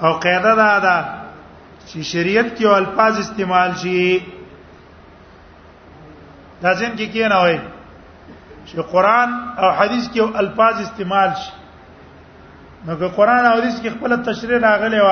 او 0.02 0.12
قاعده 0.12 0.54
دا 0.54 0.78
ده 0.84 0.96
چې 1.86 2.02
شریعت 2.12 2.46
کې 2.56 2.64
الفاظ 2.66 3.18
استعمال 3.18 3.70
شي 3.82 4.18
لازم 6.62 6.90
کې 6.96 7.12
کی 7.12 7.28
نه 7.28 7.36
وای 7.36 7.58
چې 8.66 8.80
قران 8.92 9.30
او 9.58 9.70
حدیث 9.80 10.08
کې 10.14 10.36
الفاظ 10.44 10.80
استعمال 10.80 11.30
شي 11.34 11.52
نو 12.86 12.96
که 12.96 13.06
قران 13.20 13.46
او 13.46 13.52
حدیث 13.58 13.80
کې 13.80 13.88
خپل 13.98 14.16
تشریح 14.30 14.58
راغلی 14.64 15.00
و 15.00 15.10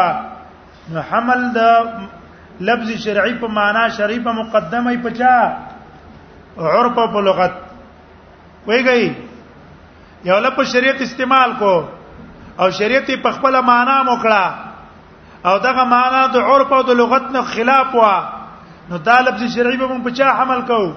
نو 0.93 1.01
حمل 1.11 1.49
د 1.55 1.85
لفظ 2.71 2.91
شرعي 3.05 3.35
په 3.41 3.47
معنا 3.59 3.89
شرعي 3.99 4.19
په 4.29 4.33
مقدمه 4.41 4.95
یې 4.95 5.07
پچا 5.07 5.57
عرف 6.75 6.95
په 7.03 7.21
لغت 7.29 7.53
وایي 8.67 9.07
یو 10.25 10.39
لفظ 10.45 10.73
شریعت 10.73 11.01
استعمال 11.03 11.53
کو 11.59 11.75
او 12.61 12.67
شریعت 12.71 13.11
په 13.23 13.31
خپل 13.33 13.61
معنا 13.63 14.03
موکړه 14.03 14.45
او 15.49 15.59
دغه 15.59 15.85
معنا 15.85 16.27
د 16.35 16.37
عرف 16.37 16.73
او 16.73 16.83
د 16.83 16.91
لغت 17.01 17.23
نه 17.33 17.43
خلاف 17.43 17.95
وا 17.95 18.17
نو 18.91 18.99
طالب 19.09 19.35
چې 19.41 19.47
شرعي 19.55 19.77
به 19.77 19.87
مونږ 19.89 20.03
په 20.05 20.11
چا 20.19 20.29
حمل 20.39 20.61
کوو 20.71 20.93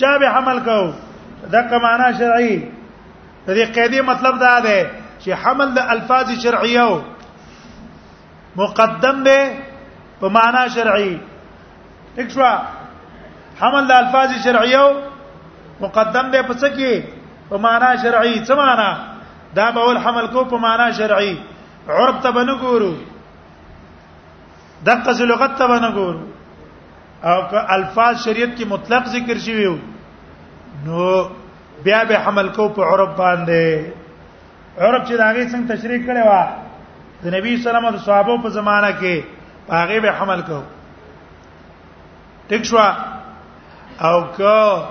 چا 0.00 0.10
به 0.18 0.26
حمل 0.36 0.58
کوو 0.68 0.92
دغه 1.54 1.76
معنا 1.86 2.06
شرعي 2.18 2.56
د 3.46 3.48
دې 3.54 3.64
قیدی 3.76 4.00
مطلب 4.12 4.34
دا 4.40 4.54
دی 4.66 4.80
چې 5.20 5.30
حمل 5.44 5.68
د 5.78 5.80
الفاظ 5.94 6.26
شرعیو 6.42 6.90
مقدم 8.56 9.16
دی 9.28 9.40
په 10.20 10.26
معنا 10.36 10.62
شرعي 10.74 11.14
اکشوا 12.18 12.52
حمل 13.62 13.84
د 13.92 13.94
الفاظ 14.02 14.30
شرعیو 14.44 14.86
مقدم 15.80 16.26
دی 16.32 16.40
په 16.48 16.54
څه 16.54 16.68
کې 16.76 16.92
په 17.50 17.56
معنا 17.66 17.90
شرعي 18.02 18.36
څه 18.44 18.54
معنا 18.64 18.90
دا 19.54 19.72
به 19.72 19.80
ول 19.80 19.96
حمل 19.98 20.26
کو 20.26 20.44
په 20.44 20.56
معنا 20.56 20.90
شرعي 20.98 21.36
عرب 21.88 22.20
ته 22.22 22.30
بنو 22.30 22.56
ګورو 22.58 22.92
دغه 24.88 25.22
لغت 25.30 25.56
ته 25.62 25.66
بنو 25.66 25.90
ګورو 25.92 26.20
او 27.30 27.40
که 27.50 27.62
الفاظ 27.74 28.24
شریعت 28.24 28.48
کې 28.56 28.66
مطلق 28.66 29.04
ذکر 29.14 29.38
شوی 29.46 29.66
وو 29.66 29.76
نو 30.86 31.28
بیا 31.84 32.04
به 32.04 32.18
حمل 32.26 32.48
کو 32.58 32.68
په 32.78 32.82
عرب 32.92 33.16
باندې 33.16 33.84
عرب 34.78 35.04
چې 35.04 35.12
داغه 35.12 35.48
څنګه 35.48 35.78
تشریح 35.78 36.06
کړي 36.06 36.26
وا 36.26 36.48
د 37.22 37.26
نبی 37.36 37.56
صلی 37.56 37.72
الله 37.72 37.86
علیه 37.86 37.90
وسلم 37.90 37.98
صحابه 37.98 38.42
په 38.46 38.56
زمانہ 38.60 38.90
کې 39.00 39.22
هغه 39.70 40.00
به 40.00 40.12
حمل 40.20 40.42
کو 40.52 40.62
ټیک 42.48 42.62
شو 42.62 42.78
او 44.06 44.16
که 44.36 44.82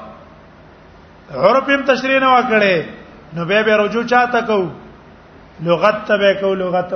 عرب 1.48 1.70
هم 1.70 1.82
تشریح 1.96 2.20
نه 2.26 2.30
وکړي 2.42 2.99
نو 3.34 3.46
به 3.46 3.64
به 3.64 3.78
رجوع 3.78 4.04
چاته 4.04 4.42
کو 4.42 4.70
لغت 5.64 6.06
ته 6.06 6.18
به 6.18 6.34
کو 6.42 6.54
لغت 6.54 6.94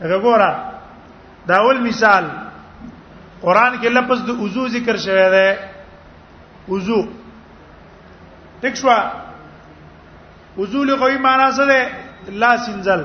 وګوره 0.00 0.50
دا 1.48 1.54
اول 1.62 1.78
مثال 1.80 2.24
قران 3.42 3.80
کې 3.80 3.86
لفظ 3.88 4.22
د 4.26 4.30
وضو 4.40 4.68
ذکر 4.68 4.96
شوی 4.96 5.26
دی 5.34 5.48
وضو 6.72 7.00
ټیک 8.62 8.74
شو 8.76 8.88
وضو 10.58 10.84
لغوي 10.84 11.16
معنی 11.18 11.50
څه 11.52 11.68
ده 11.72 11.88
لا 12.44 12.56
سنزل 12.66 13.04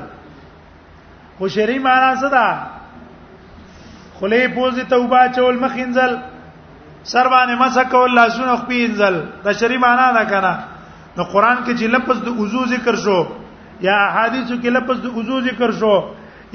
خو 1.37 1.47
شری 1.57 1.79
معنی 1.79 2.19
څه 2.21 2.31
ده 2.31 2.57
خلی 4.19 4.47
پوز 4.47 4.79
توبه 4.89 5.27
چول 5.35 5.59
مخینزل 5.59 6.15
سر 7.03 7.27
باندې 7.29 7.61
مسح 7.61 7.83
کول 7.91 8.15
لاسونه 8.15 8.55
خپینزل 8.55 9.21
دا 9.43 9.51
شری 9.53 9.77
معنی 9.77 10.19
نه 10.19 10.25
کنه 10.29 10.59
نو 11.17 11.23
قران 11.23 11.63
کې 11.65 11.73
چې 11.79 11.87
لفظ 11.95 12.17
د 12.23 12.27
وضو 12.39 12.65
ذکر 12.69 12.95
شو 13.03 13.19
یا 13.87 13.95
احادیثو 14.07 14.55
کې 14.61 14.69
لفظ 14.77 14.99
د 15.03 15.07
وضو 15.17 15.41
ذکر 15.47 15.71
شو 15.79 15.93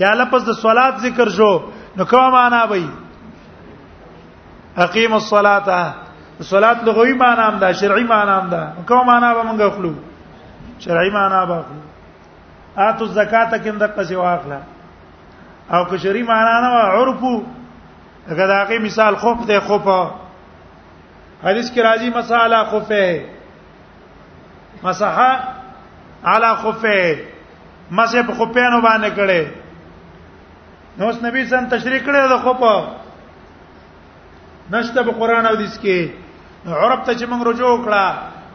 یا 0.02 0.12
لفظ 0.22 0.44
د 0.48 0.52
صلات 0.61 0.94
ذکر 1.04 1.28
شو 1.36 1.52
نو 1.96 2.04
کومه 2.11 2.30
معنا 2.36 2.62
وي 2.72 2.86
اقیم 4.86 5.12
الصلاه 5.20 5.94
صلات 6.50 6.84
لغوي 6.88 7.12
معنا 7.22 7.48
هم 7.48 7.58
ده 7.64 7.72
شرعي 7.84 8.04
معنا 8.12 8.36
هم 8.42 8.48
ده 8.50 8.72
کومه 8.92 9.04
معنا 9.12 9.32
به 9.38 9.42
موږ 9.42 9.72
خپلو 9.72 9.94
شرعي 10.86 11.11
معنا 11.16 11.40
به 11.46 11.62
خپلو 11.64 12.84
اتو 12.84 13.04
زکات 13.16 13.54
کې 13.54 13.72
د 13.82 13.96
قصې 13.96 14.12
واخله 14.12 14.61
او 15.74 15.84
که 15.90 15.96
شرعي 16.06 16.22
معنا 16.34 16.54
نه 16.66 16.86
عرفو 17.00 17.34
هغه 18.30 18.46
د 18.54 18.72
مثال 18.86 19.16
خوف 19.26 19.44
ده 19.50 19.61
خوفه 19.72 20.00
حدیث 21.44 21.72
کې 21.72 21.80
راځي 21.80 22.16
مساله 22.22 22.64
خوفه 22.72 23.04
مسح 24.85 25.20
علی 26.35 26.53
خفه 26.62 26.95
مسح 27.99 28.22
په 28.26 28.33
خپینو 28.39 28.78
باندې 28.89 29.11
کړي 29.18 29.43
نو 30.99 31.05
اس 31.09 31.18
نبی 31.22 31.41
سن 31.53 31.64
تشریح 31.74 32.01
کړي 32.09 32.20
د 32.33 32.35
خپه 32.47 32.74
نشته 34.72 35.01
په 35.03 35.12
قران 35.22 35.45
او 35.47 35.55
حدیث 35.57 35.74
کې 35.85 35.99
عرب 36.68 37.05
ته 37.05 37.14
چې 37.14 37.24
موږ 37.28 37.47
رجوع 37.49 37.74
کړه 37.87 38.05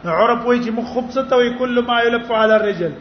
عرب 0.04 0.46
وایي 0.46 0.60
چې 0.64 0.70
موږ 0.76 0.86
خب 0.94 1.04
څه 1.12 1.22
ته 1.30 1.34
وایي 1.36 1.50
کله 1.60 1.80
ما 1.90 1.96
یلف 2.08 2.28
علی 2.40 2.52
الرجل 2.58 2.92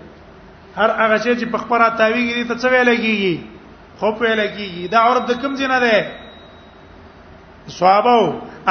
هر 0.78 0.90
هغه 0.90 1.18
شی 1.24 1.34
چې 1.36 1.46
په 1.56 1.60
خبره 1.64 1.86
تاویږي 1.98 2.44
ته 2.52 2.56
څه 2.62 2.68
ویل 2.72 2.92
کیږي 2.98 3.36
خب 4.00 4.14
ویل 4.22 4.42
کیږي 4.48 4.92
دا 4.94 5.00
عرب 5.08 5.24
د 5.32 5.34
کوم 5.42 5.52
ځای 5.62 5.68
نه 5.74 5.80
ده 5.86 5.96
صحابه 7.74 8.20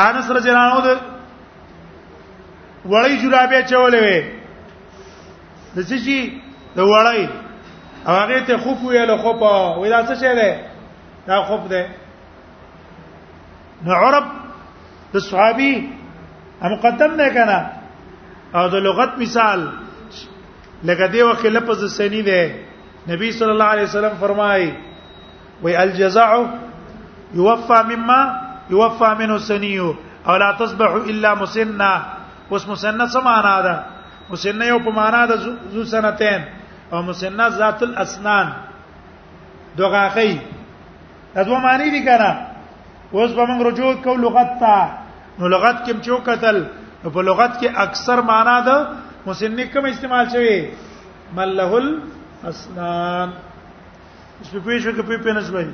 انس 0.00 0.26
رضی 0.38 0.48
الله 0.50 0.66
عنه 0.74 1.00
وړي 2.92 3.14
جرابې 3.22 3.70
چولې 3.70 4.00
وي 4.04 4.18
د 5.74 5.78
سشي 5.90 6.20
د 6.76 6.78
وړای 6.90 7.22
او 8.06 8.12
هغه 8.22 8.38
ته 8.48 8.54
خوب 8.64 8.78
ویل 8.86 9.10
خوب 9.22 9.40
وې 9.80 9.88
دا 9.94 10.00
څه 10.08 10.14
شی 10.22 10.32
دی 10.40 10.50
دا 11.28 11.36
خوب 11.48 11.62
دی 11.72 11.82
نو 13.84 13.92
عرب 14.02 14.26
د 15.14 15.22
صحابي 15.28 15.72
مقدم 16.74 17.12
نه 17.20 17.28
کنه 17.36 17.58
او 18.56 18.64
د 18.74 18.84
لغت 18.86 19.12
مثال 19.24 19.60
لکه 20.88 21.06
دی 21.14 21.22
وخت 21.28 21.46
لفظ 21.56 21.80
سنی 21.98 22.22
دی 22.30 22.42
نبی 23.10 23.28
صلی 23.38 23.52
الله 23.54 23.70
علیه 23.74 23.88
وسلم 23.90 24.14
فرمای 24.20 24.70
وی 25.62 25.76
الجزاء 25.82 26.32
يوفى 27.34 27.78
مما 27.90 28.20
يوفى 28.70 29.10
منه 29.18 29.34
السني 29.34 29.78
او 30.26 30.36
لا 30.42 30.50
تصبح 30.60 30.90
الا 31.10 31.34
مسنه 31.34 31.92
واسم 32.50 32.72
مسنه 32.72 33.06
سمانا 33.16 33.60
ده 33.66 33.74
مسنه 34.34 34.64
یو 34.72 34.78
په 34.86 34.90
معنا 34.98 35.22
د 35.30 35.32
ذو 35.72 35.82
سنتین 35.94 36.42
او 36.92 36.98
مسنه 37.08 37.44
ذات 37.58 37.80
الاسنان 37.86 38.46
دغه 39.78 40.00
اخی 40.08 40.32
دغه 41.34 41.56
معنی 41.66 41.88
دي 41.94 42.00
کنه 42.08 42.30
اوس 43.14 43.30
به 43.38 43.44
موږ 43.46 43.60
رجوع 43.68 43.92
کو 44.04 44.14
لغت 44.26 44.50
ته 44.62 44.74
نو 45.38 45.44
لغت 45.54 45.76
کې 45.86 45.94
چو 46.06 46.14
قتل 46.26 46.56
په 47.14 47.20
لغت 47.30 47.52
کې 47.60 47.68
اکثر 47.86 48.22
معنا 48.32 48.56
د 48.68 48.70
مسنه 49.26 49.66
کوم 49.72 49.84
استعمال 49.92 50.26
شوی 50.34 50.58
ملله 51.38 51.80
الاسنان 51.84 53.38
څه 54.42 54.56
په 54.64 54.78
شو 54.82 54.90
کې 54.90 55.02
په 55.08 55.22
پینس 55.28 55.50
وای 55.50 55.68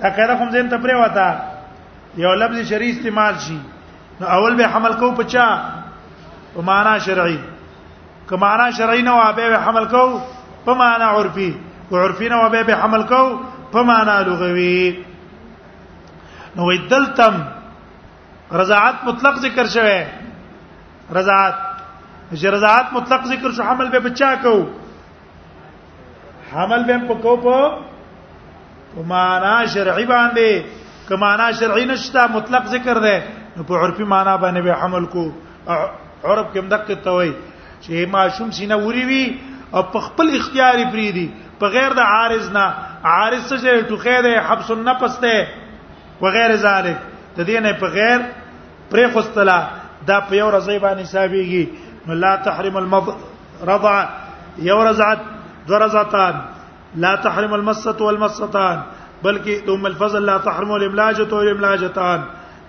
دا 0.00 0.08
کړه 0.16 0.34
کوم 0.38 0.50
ځین 0.54 0.70
ته 0.70 0.76
پرې 0.76 0.94
وتا 1.04 1.28
یو 2.22 2.34
لفظ 2.42 2.68
شری 2.70 2.90
استعمال 2.94 3.34
شي 3.48 3.58
نو 4.20 4.26
اول 4.36 4.56
به 4.62 4.66
حمل 4.72 4.92
کو 5.02 5.10
پچا 5.18 5.50
په 6.54 6.60
معنا 6.62 6.98
شرعي 6.98 7.38
که 8.28 8.36
معنا 8.36 8.70
شرعي 8.70 9.02
نه 9.02 9.10
و 9.12 9.32
به 9.32 9.58
حمل 9.58 9.84
کو 9.86 10.20
په 10.66 10.74
معنا 10.74 11.04
عرفي 11.06 11.54
او 11.92 11.96
عرفي 11.98 12.28
نه 12.28 12.36
و 12.44 12.48
به 12.50 12.74
حمل 12.82 13.02
کو 13.02 13.22
په 13.72 13.82
معنا 13.82 14.20
لغوي 14.20 15.04
نو 16.56 16.74
دلتم 16.90 17.34
رضاعت 18.52 18.94
مطلق 19.04 19.34
ذکر 19.42 19.66
شوه 19.66 20.04
رضاعت 21.18 21.54
چې 22.34 22.44
رضاعت 22.54 22.92
مطلق 22.92 23.24
ذکر 23.26 23.50
شو 23.52 23.62
حمل 23.62 23.88
به 23.90 23.98
بچا 24.00 24.34
کو 24.42 24.54
حمل 26.52 26.84
به 26.84 26.98
په 27.08 27.14
کو 27.22 27.36
په 27.46 29.00
معنا 29.14 29.54
شرعي 29.74 30.04
باندې 30.06 30.62
کمانا 31.08 31.50
شرعي 31.62 31.84
نشتا 31.86 32.26
مطلق 32.32 32.66
ذکر 32.76 32.98
ده 33.06 33.18
نو 33.56 33.62
په 33.62 33.74
عرفي 33.84 34.04
معنا 34.04 34.36
باندې 34.36 34.62
به 34.62 34.84
حمل 34.84 35.04
کو 35.14 35.32
عرب 36.24 36.52
کې 36.52 36.60
مدک 36.60 36.90
ته 37.04 37.10
وای 37.16 37.32
چې 37.84 38.04
معشوم 38.16 38.50
سینه 38.58 38.76
وری 38.84 39.04
وی 39.10 39.24
او 39.72 39.82
په 39.94 40.00
خپل 40.08 40.34
اختیاري 40.38 40.84
پری 40.92 41.08
دي 41.16 41.26
په 41.62 41.68
غیر 41.76 41.92
د 41.98 42.12
عارض 42.14 42.50
نه 42.56 42.64
عارض 43.12 43.46
څه 43.52 43.88
ټوخه 43.92 44.18
ده 44.28 44.40
حبس 44.50 44.70
النفس 44.76 45.18
ده 45.20 45.48
وغیر 46.26 46.56
ذلک 46.66 46.96
د 47.36 47.40
دې 47.40 47.60
نه 47.66 47.72
په 47.82 47.86
غیر 47.96 48.18
پرې 48.90 49.12
خوستلا 49.16 49.58
دا 50.06 50.18
په 50.30 50.34
یو 50.42 50.48
رضای 50.56 50.78
باندې 50.78 51.04
حسابيږي 51.04 51.66
نو 52.08 52.14
لا 52.24 52.36
تحرم 52.48 52.76
المض 52.82 53.10
رضع 53.70 53.92
یو 54.68 54.78
رضعت 54.88 55.18
دو 55.68 55.78
رضعتان 55.84 56.34
لا 57.04 57.14
تحرم 57.24 57.52
المسة 57.54 57.96
والمستان 58.08 58.80
بلکې 59.24 59.66
دوم 59.66 59.86
الفضل 59.86 60.24
لا 60.30 60.38
تحرم 60.46 60.72
الاملاجة 60.72 61.28
والاملاجتان 61.40 62.22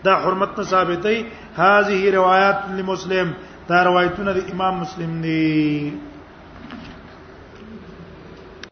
دا 0.06 0.14
حرمت 0.24 0.52
نه 0.58 0.64
ثابتې 0.74 1.16
هذه 1.64 2.02
روایت 2.18 2.60
لمسلم 2.78 3.28
دا 3.70 3.78
روایتونه 3.90 4.32
د 4.38 4.40
امام 4.54 4.74
مسلم 4.84 5.12
دي 5.26 5.60